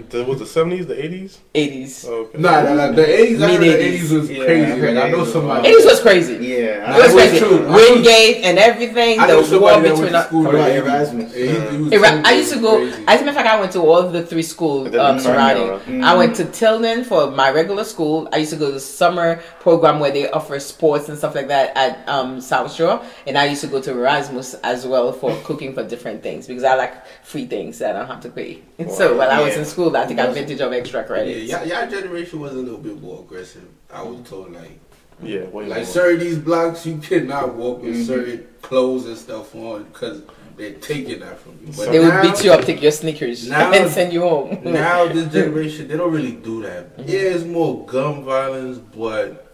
[0.09, 1.39] The was the seventies, the eighties.
[1.53, 2.05] 80s.
[2.07, 2.37] Okay.
[2.37, 2.91] Nah, nah, nah.
[2.91, 3.95] The eighties, I the Mid-eighties.
[3.95, 4.71] eighties was Yeah, crazy.
[4.71, 5.69] I heard I know somebody.
[5.69, 6.33] 80s was crazy.
[6.33, 7.39] yeah, It That was was crazy.
[7.39, 7.73] true.
[7.73, 9.19] Wingate and everything.
[9.19, 10.13] I know The war somebody that between.
[10.13, 10.85] went to school What with about the 80s.
[10.85, 11.35] Erasmus?
[11.35, 12.77] Yeah, he- he was I used to go.
[12.77, 13.03] crazy.
[13.07, 15.67] As a matter of fact, I went to all the three schools um, Carnegie surrounding.
[16.03, 16.05] era.
[16.11, 18.29] I went to Tilden for my regular school.
[18.31, 21.47] I used to go to the summer program where they offer sports and stuff like
[21.47, 25.35] that at um, South Shore, and I used to go to Erasmus as well for
[25.43, 28.61] cooking for different things because I like free things that I don't have to pay.
[28.89, 31.37] so while I was in school, I took advantage of extra credit.
[31.43, 31.71] Yeah, credits.
[31.73, 33.67] y'all, y'all generation was a little bit more aggressive.
[33.93, 34.79] I was told like,
[35.23, 38.05] Yeah, way like certain these blocks you cannot walk with Mhm.
[38.05, 40.21] certain clothes and stuff on because
[40.57, 41.71] they're taking that from you.
[41.75, 44.59] But They would beat you up, take your sneakers, Now- and send you home.
[44.63, 46.97] now this generation they don't really do that.
[46.97, 47.09] Mm-hmm.
[47.09, 49.44] Yeah, it's more gun violence, but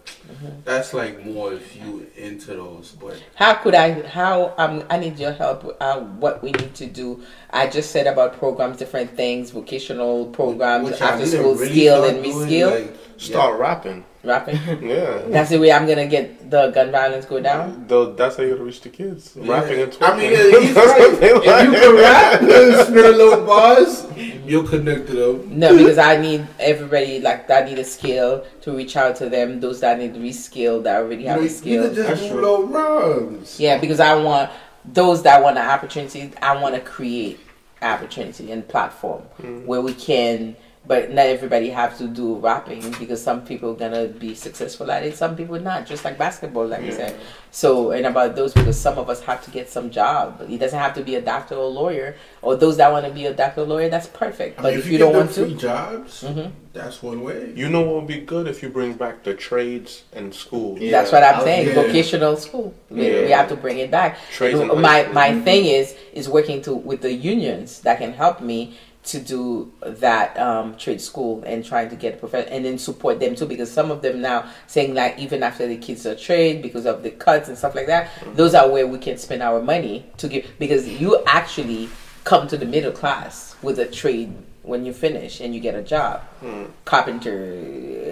[0.64, 2.96] that's like more if you into those.
[3.00, 4.02] But How could I?
[4.08, 4.84] How um?
[4.90, 5.78] I need your help.
[5.80, 7.24] Uh, what we need to do?
[7.50, 12.72] I just said about programs, different things, vocational programs, after school really skill and reskill,
[12.72, 14.04] like, Start rapping.
[14.24, 14.58] Rapping.
[14.82, 15.24] Yeah.
[15.28, 17.86] That's the way I'm gonna get the gun violence go down.
[17.88, 19.36] Though that's how you gotta reach the kids.
[19.36, 19.52] Yeah.
[19.54, 20.14] Rapping and twerking.
[20.14, 21.00] I mean, he's That's right.
[21.12, 21.82] what they If you like.
[21.82, 24.06] can rap and spit a little bars,
[24.46, 25.60] you'll connect to them.
[25.60, 29.60] No, because I need everybody like that need a skill to reach out to them.
[29.60, 31.88] Those that need reskill that already You, have know, a skill.
[31.88, 32.42] could just That's do true.
[32.42, 33.44] little.
[33.58, 34.52] Yeah, because I want
[34.86, 36.32] those that want an opportunity.
[36.42, 37.40] I want to create
[37.82, 39.66] opportunity and platform mm-hmm.
[39.66, 40.56] where we can.
[40.84, 45.04] But not everybody have to do rapping because some people are gonna be successful at
[45.04, 45.86] it, some people not.
[45.86, 47.16] Just like basketball, like you said.
[47.52, 50.42] So, and about those because some of us have to get some job.
[50.50, 53.28] It doesn't have to be a doctor or lawyer, or those that want to be
[53.28, 53.90] a doctor or lawyer.
[53.90, 54.58] That's perfect.
[54.60, 56.52] I But mean, if, if you, get don't them want to, free jobs, Mhm.
[56.74, 57.52] that's one way.
[57.56, 60.80] You know what would be good if you bring back the trades and schools.
[60.80, 60.92] Yeah.
[60.92, 61.68] That's what I'm I- saying.
[61.68, 61.74] yeah.
[61.76, 62.74] Vocational school.
[62.90, 64.18] We, we have to bring it back.
[64.32, 65.14] Trades and high my school.
[65.14, 69.72] my thing is is working to with the unions that can help me to do
[69.82, 73.48] that um, trade school and trying to get a prof and then support them too
[73.48, 77.02] because some of them now saying like even after the kids are trained because of
[77.02, 78.36] the cuts and stuff like that Mm-hmm.
[78.36, 81.90] those are where we can spend our money to give because you actually
[82.24, 84.32] come to the middle class with a trade
[84.64, 86.66] when you finish and you get a job Hmm.
[86.86, 87.38] carpenter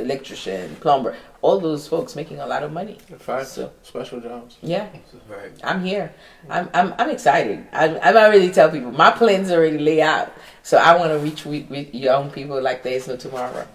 [0.02, 4.58] electrician plumber all those folks making a lot of money In fact, So- special jobs.
[4.62, 4.88] yeah
[5.30, 5.52] Right.
[5.64, 6.12] I'm here.
[6.50, 7.66] I'm I'm, I'm excited.
[7.72, 10.30] I I already tell people my plans already lay out.
[10.64, 13.66] So I want to reach with, with young people like there's no tomorrow.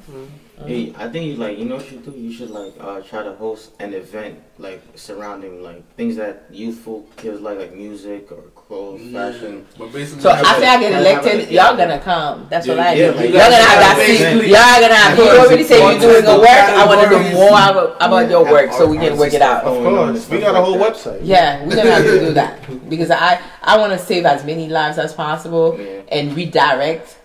[0.66, 2.12] Hey, I think you like you know what you should do.
[2.27, 6.99] You should like uh, try to host an event like surrounding like things that youthful
[7.16, 9.67] kids like, like music or clothes, fashion.
[9.79, 12.47] But basically, So that's after I get elected, a- y'all gonna come.
[12.51, 13.17] That's what Yeah, I yeah, do.
[13.17, 14.49] like, y'all gonna have that seat.
[14.49, 15.19] Y'all gonna have.
[15.19, 16.49] You already say you're doing a work.
[16.49, 19.65] I want to know more about, about your work so we can work it out.
[19.65, 21.21] Of going on and course, we got a whole website.
[21.23, 24.69] Yeah, we're gonna have to do that because I I want to save as many
[24.69, 27.19] lives as possible and redirect.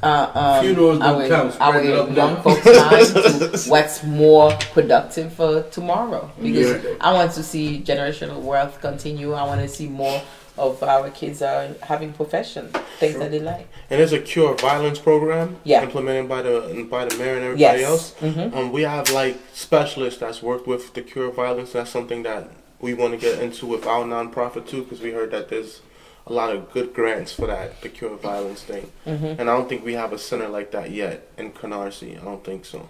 [0.00, 1.60] Uh, um, Funerals don't our, count.
[1.60, 6.30] our Spread young folks' mind to what's more productive for tomorrow.
[6.40, 6.90] Because Yeah.
[7.00, 9.32] I want to see generational wealth continue.
[9.32, 10.22] I want to see more
[10.58, 13.68] of our kids are having profession, things that they like.
[13.90, 15.82] And there's a cure violence program Yeah.
[15.82, 17.82] implemented by the by the mayor and everybody Yes.
[17.88, 18.14] else.
[18.20, 18.54] Mhm.
[18.54, 21.72] Um, we have like specialists that's worked with the cure violence.
[21.72, 22.50] That's something that
[22.80, 25.80] we want to get into with our nonprofit too, because we heard that there's
[26.26, 28.90] a lot of good grants for that, the cure violence thing.
[29.06, 29.38] Mhm.
[29.38, 32.20] And I don't think we have a center like that yet in Canarsie.
[32.20, 32.88] I don't think so.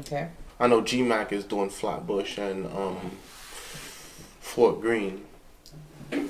[0.00, 0.28] Okay.
[0.60, 3.12] I know GMAC is doing Flatbush and um,
[4.40, 5.24] Fort Greene.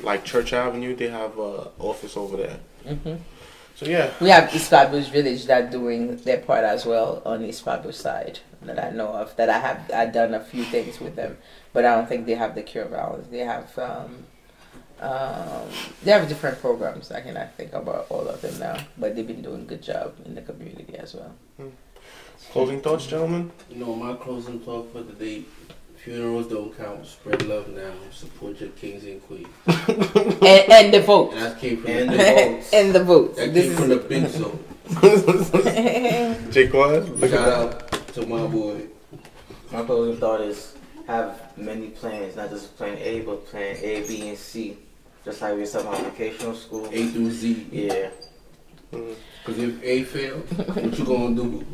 [0.03, 2.59] Like Church Avenue, they have a office over there.
[2.87, 3.15] hmm
[3.77, 7.63] So yeah, We have East Flatbush Village that doing their part as well on East
[7.63, 9.37] Flatbush side that I know of.
[9.37, 11.37] That I have I done a few things with them,
[11.73, 13.29] but I don't think they have the cure violence.
[13.31, 14.25] They have um,
[15.01, 15.69] um,
[16.03, 17.13] they have different programs.
[17.13, 20.15] I cannot think about all of them now, but they've been doing a good job
[20.25, 21.33] in the community as well.
[22.51, 23.53] closing thoughts, gentlemen.
[23.71, 25.45] You know, my closing talk for the day.
[26.05, 27.05] Funerals don't count.
[27.07, 27.93] Spread love now.
[28.13, 29.49] Support your kings and queens.
[29.67, 31.33] and, and the vote.
[31.33, 32.73] And that came from And the the big votes.
[32.73, 33.37] and the vote.
[33.37, 34.65] That This came is from the big zone.
[36.51, 37.95] Jaquad, look at Shout that.
[37.95, 38.87] out to my boy.
[39.73, 40.75] My closing thought is
[41.07, 44.79] have many plans, not just plan A, but plan A, B, and C.
[45.25, 46.87] Just like we said on vocational school.
[46.91, 47.67] A through Z.
[47.71, 48.11] Yeah.
[48.93, 49.13] Mm-hmm.
[49.45, 51.67] Because if A fails, what you gonna do?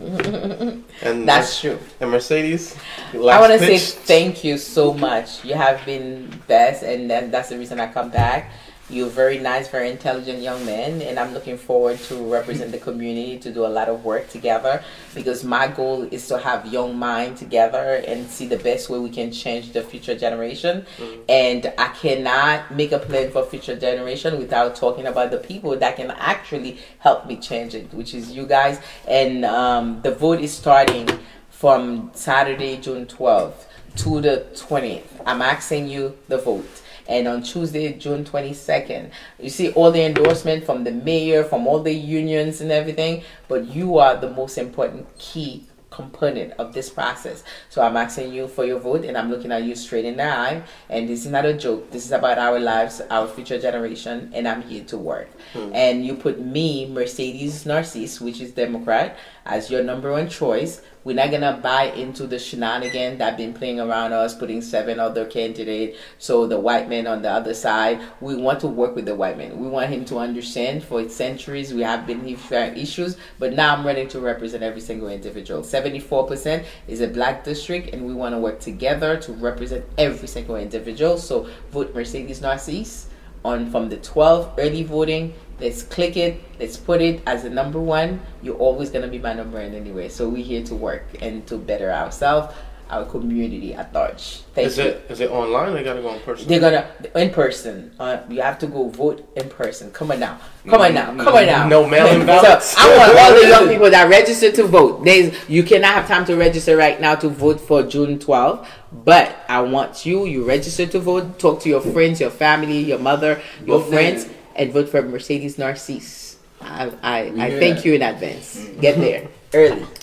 [0.00, 1.78] And That's true.
[2.00, 2.76] and Mercedes.
[3.12, 5.44] I want to say thank you so much.
[5.44, 8.50] You have been best, and that, that's the reason I come back.
[8.90, 12.78] You're a very nice, very intelligent young man, and I'm looking forward to represent the
[12.88, 14.82] community to do a lot of work together.
[15.14, 19.10] Because my goal is to have young mind together and see the best way we
[19.10, 20.86] can change the future generation.
[21.28, 25.96] And I cannot make a plan for future generation without talking about the people that
[25.96, 28.80] can actually help me change it, which is you guys.
[29.06, 31.08] And um, the vote is starting
[31.50, 33.66] from Saturday, June 12th
[33.96, 35.02] to the 20th.
[35.26, 36.79] I'm asking you the vote.
[37.10, 41.80] And on Tuesday, June 22nd, you see all the endorsement from the mayor, from all
[41.80, 47.42] the unions and everything, but you are the most important key component of this process.
[47.68, 50.24] So I'm asking you for your vote and I'm looking at you straight in the
[50.24, 50.62] eye.
[50.88, 51.90] And this is not a joke.
[51.90, 55.28] This is about our lives, our future generation, and I'm here to work.
[55.52, 55.74] Hmm.
[55.74, 60.80] And you put me, Mercedes Narcisse, which is Democrat, as your number one choice.
[61.02, 65.24] We're not gonna buy into the shenanigan that been playing around us, putting seven other
[65.24, 65.98] candidates.
[66.18, 69.38] So the white man on the other side, we want to work with the white
[69.38, 69.58] man.
[69.58, 70.84] We want him to understand.
[70.84, 75.08] For centuries, we have been having issues, but now I'm ready to represent every single
[75.08, 75.64] individual.
[75.64, 80.28] Seventy-four percent is a black district, and we want to work together to represent every
[80.28, 81.16] single individual.
[81.16, 83.06] So vote Mercedes Narcisse
[83.44, 87.78] on from the 12 early voting let's click it let's put it as the number
[87.80, 91.04] one you're always going to be my number one anyway so we're here to work
[91.20, 92.52] and to better ourselves
[92.88, 95.74] our community at large thank Is you it is it online?
[95.74, 96.48] They gotta go in person.
[96.48, 97.92] they're gonna in person.
[98.00, 99.92] Uh, you have to go vote in person.
[99.92, 100.40] Come on now.
[100.68, 101.06] Come on now.
[101.22, 101.68] Come on now.
[101.68, 102.74] No mail-in So, ballots?
[102.76, 105.04] I want all the young people that register to vote.
[105.04, 108.66] There's you cannot have time to register right now to vote for June 12th.
[108.90, 110.24] But I want you.
[110.26, 111.38] You register to vote.
[111.38, 114.32] Talk to your friends, your family, your mother, your Vote friends, now.
[114.56, 116.36] And vote for Mercedes Narcisse.
[116.60, 118.66] I I, I thank you in advance.
[118.80, 119.86] Get there early.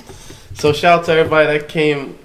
[0.54, 2.18] So shout out to everybody that came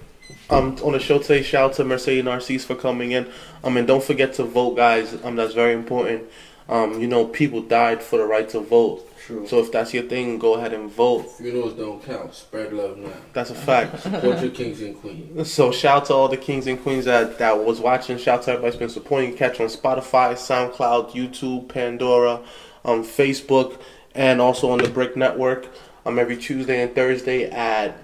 [0.49, 1.43] um on the show today.
[1.43, 3.31] Shout out to Mercedes Narcisse for coming in.
[3.62, 5.23] Um and don't forget to vote, guys.
[5.23, 6.25] Um that's very important.
[6.66, 9.07] Um you know people died for the right to vote.
[9.27, 9.47] True.
[9.47, 11.23] So if that's your thing, go ahead and vote.
[11.39, 12.35] Funerals don't count.
[12.35, 13.12] Spread love now.
[13.33, 14.01] That's a fact.
[14.01, 15.53] Support your kings and queens.
[15.53, 18.18] So shout out to all the kings and queens that, that was watching.
[18.18, 19.37] Shout out to everybody that's been supporting.
[19.37, 22.41] Catch on Spotify, SoundCloud, YouTube, Pandora,
[22.85, 23.81] um, Facebook,
[24.14, 25.68] and also on the BRIC Network.
[26.05, 27.97] Um, every Tuesday and Thursday at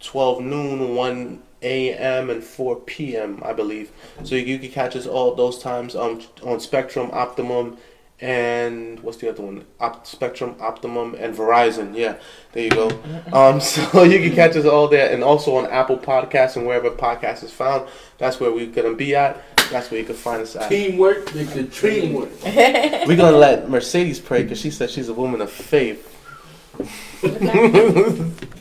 [0.00, 2.30] 12 noon, 1 a.m.
[2.30, 3.42] and 4 p.m.
[3.44, 3.90] I believe.
[4.24, 7.76] So you, you can catch us all those times um on Spectrum, Optimum,
[8.20, 9.64] and what's the other one?
[9.78, 11.96] Op- Spectrum, Optimum, and Verizon.
[11.96, 12.16] Yeah,
[12.52, 12.88] there you go.
[13.32, 16.90] Um, so you can catch us all there, and also on Apple Podcasts and wherever
[16.90, 17.88] podcast is found.
[18.18, 19.42] That's where we're gonna be at.
[19.70, 20.68] That's where you can find us at.
[20.68, 22.30] Teamwork make the dream work.
[22.44, 26.12] We're gonna let Mercedes pray because she said she's a woman of faith.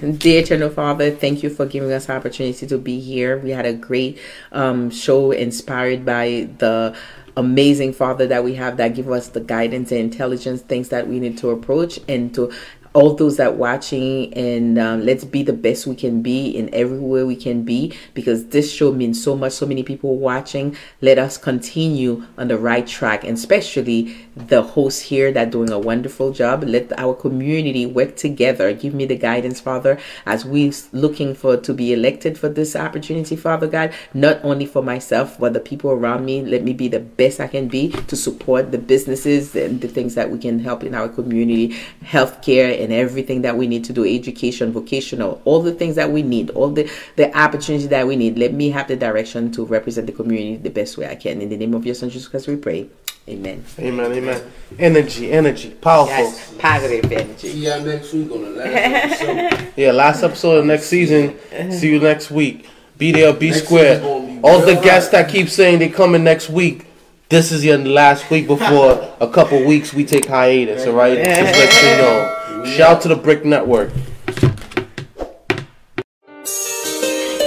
[0.00, 3.38] Dear Eternal Father, thank you for giving us the opportunity to be here.
[3.38, 4.18] We had a great
[4.50, 6.96] um, show inspired by the
[7.36, 11.20] amazing Father that we have that give us the guidance and intelligence, things that we
[11.20, 12.52] need to approach and to
[12.92, 17.24] all those that watching and um, let's be the best we can be in everywhere
[17.24, 20.76] we can be because this show means so much so many people watching.
[21.00, 25.78] Let us continue on the right track and especially the hosts here that doing a
[25.78, 26.64] wonderful job.
[26.64, 28.72] Let our community work together.
[28.72, 33.36] Give me the guidance father as we looking for to be elected for this opportunity
[33.36, 33.92] father god.
[34.14, 36.42] Not only for myself but the people around me.
[36.42, 40.14] Let me be the best i can be to support the businesses and the things
[40.16, 41.76] that we can help in our community.
[42.02, 46.22] Healthcare and everything that we need to do education vocational all the things that we
[46.22, 50.06] need all the the opportunity that we need let me have the direction to represent
[50.06, 52.48] the community the best way i can in the name of your son jesus christ
[52.48, 52.88] we pray
[53.28, 54.42] amen Amen, amen.
[54.78, 56.14] Energy, energy, powerful.
[56.16, 59.68] yes positive energy See y'all next week on the last episode.
[59.76, 61.36] Yeah, last episode of next season.
[61.70, 62.68] See you next week.
[62.98, 63.98] Be there, be Next square.
[64.00, 65.12] be All the guests hot.
[65.26, 66.86] that keep saying they coming next week.
[67.28, 70.86] This is your last week before a couple weeks we take hiatus.
[70.86, 72.36] All right, just let you know.
[72.64, 73.90] Shout out to the BRIC Network.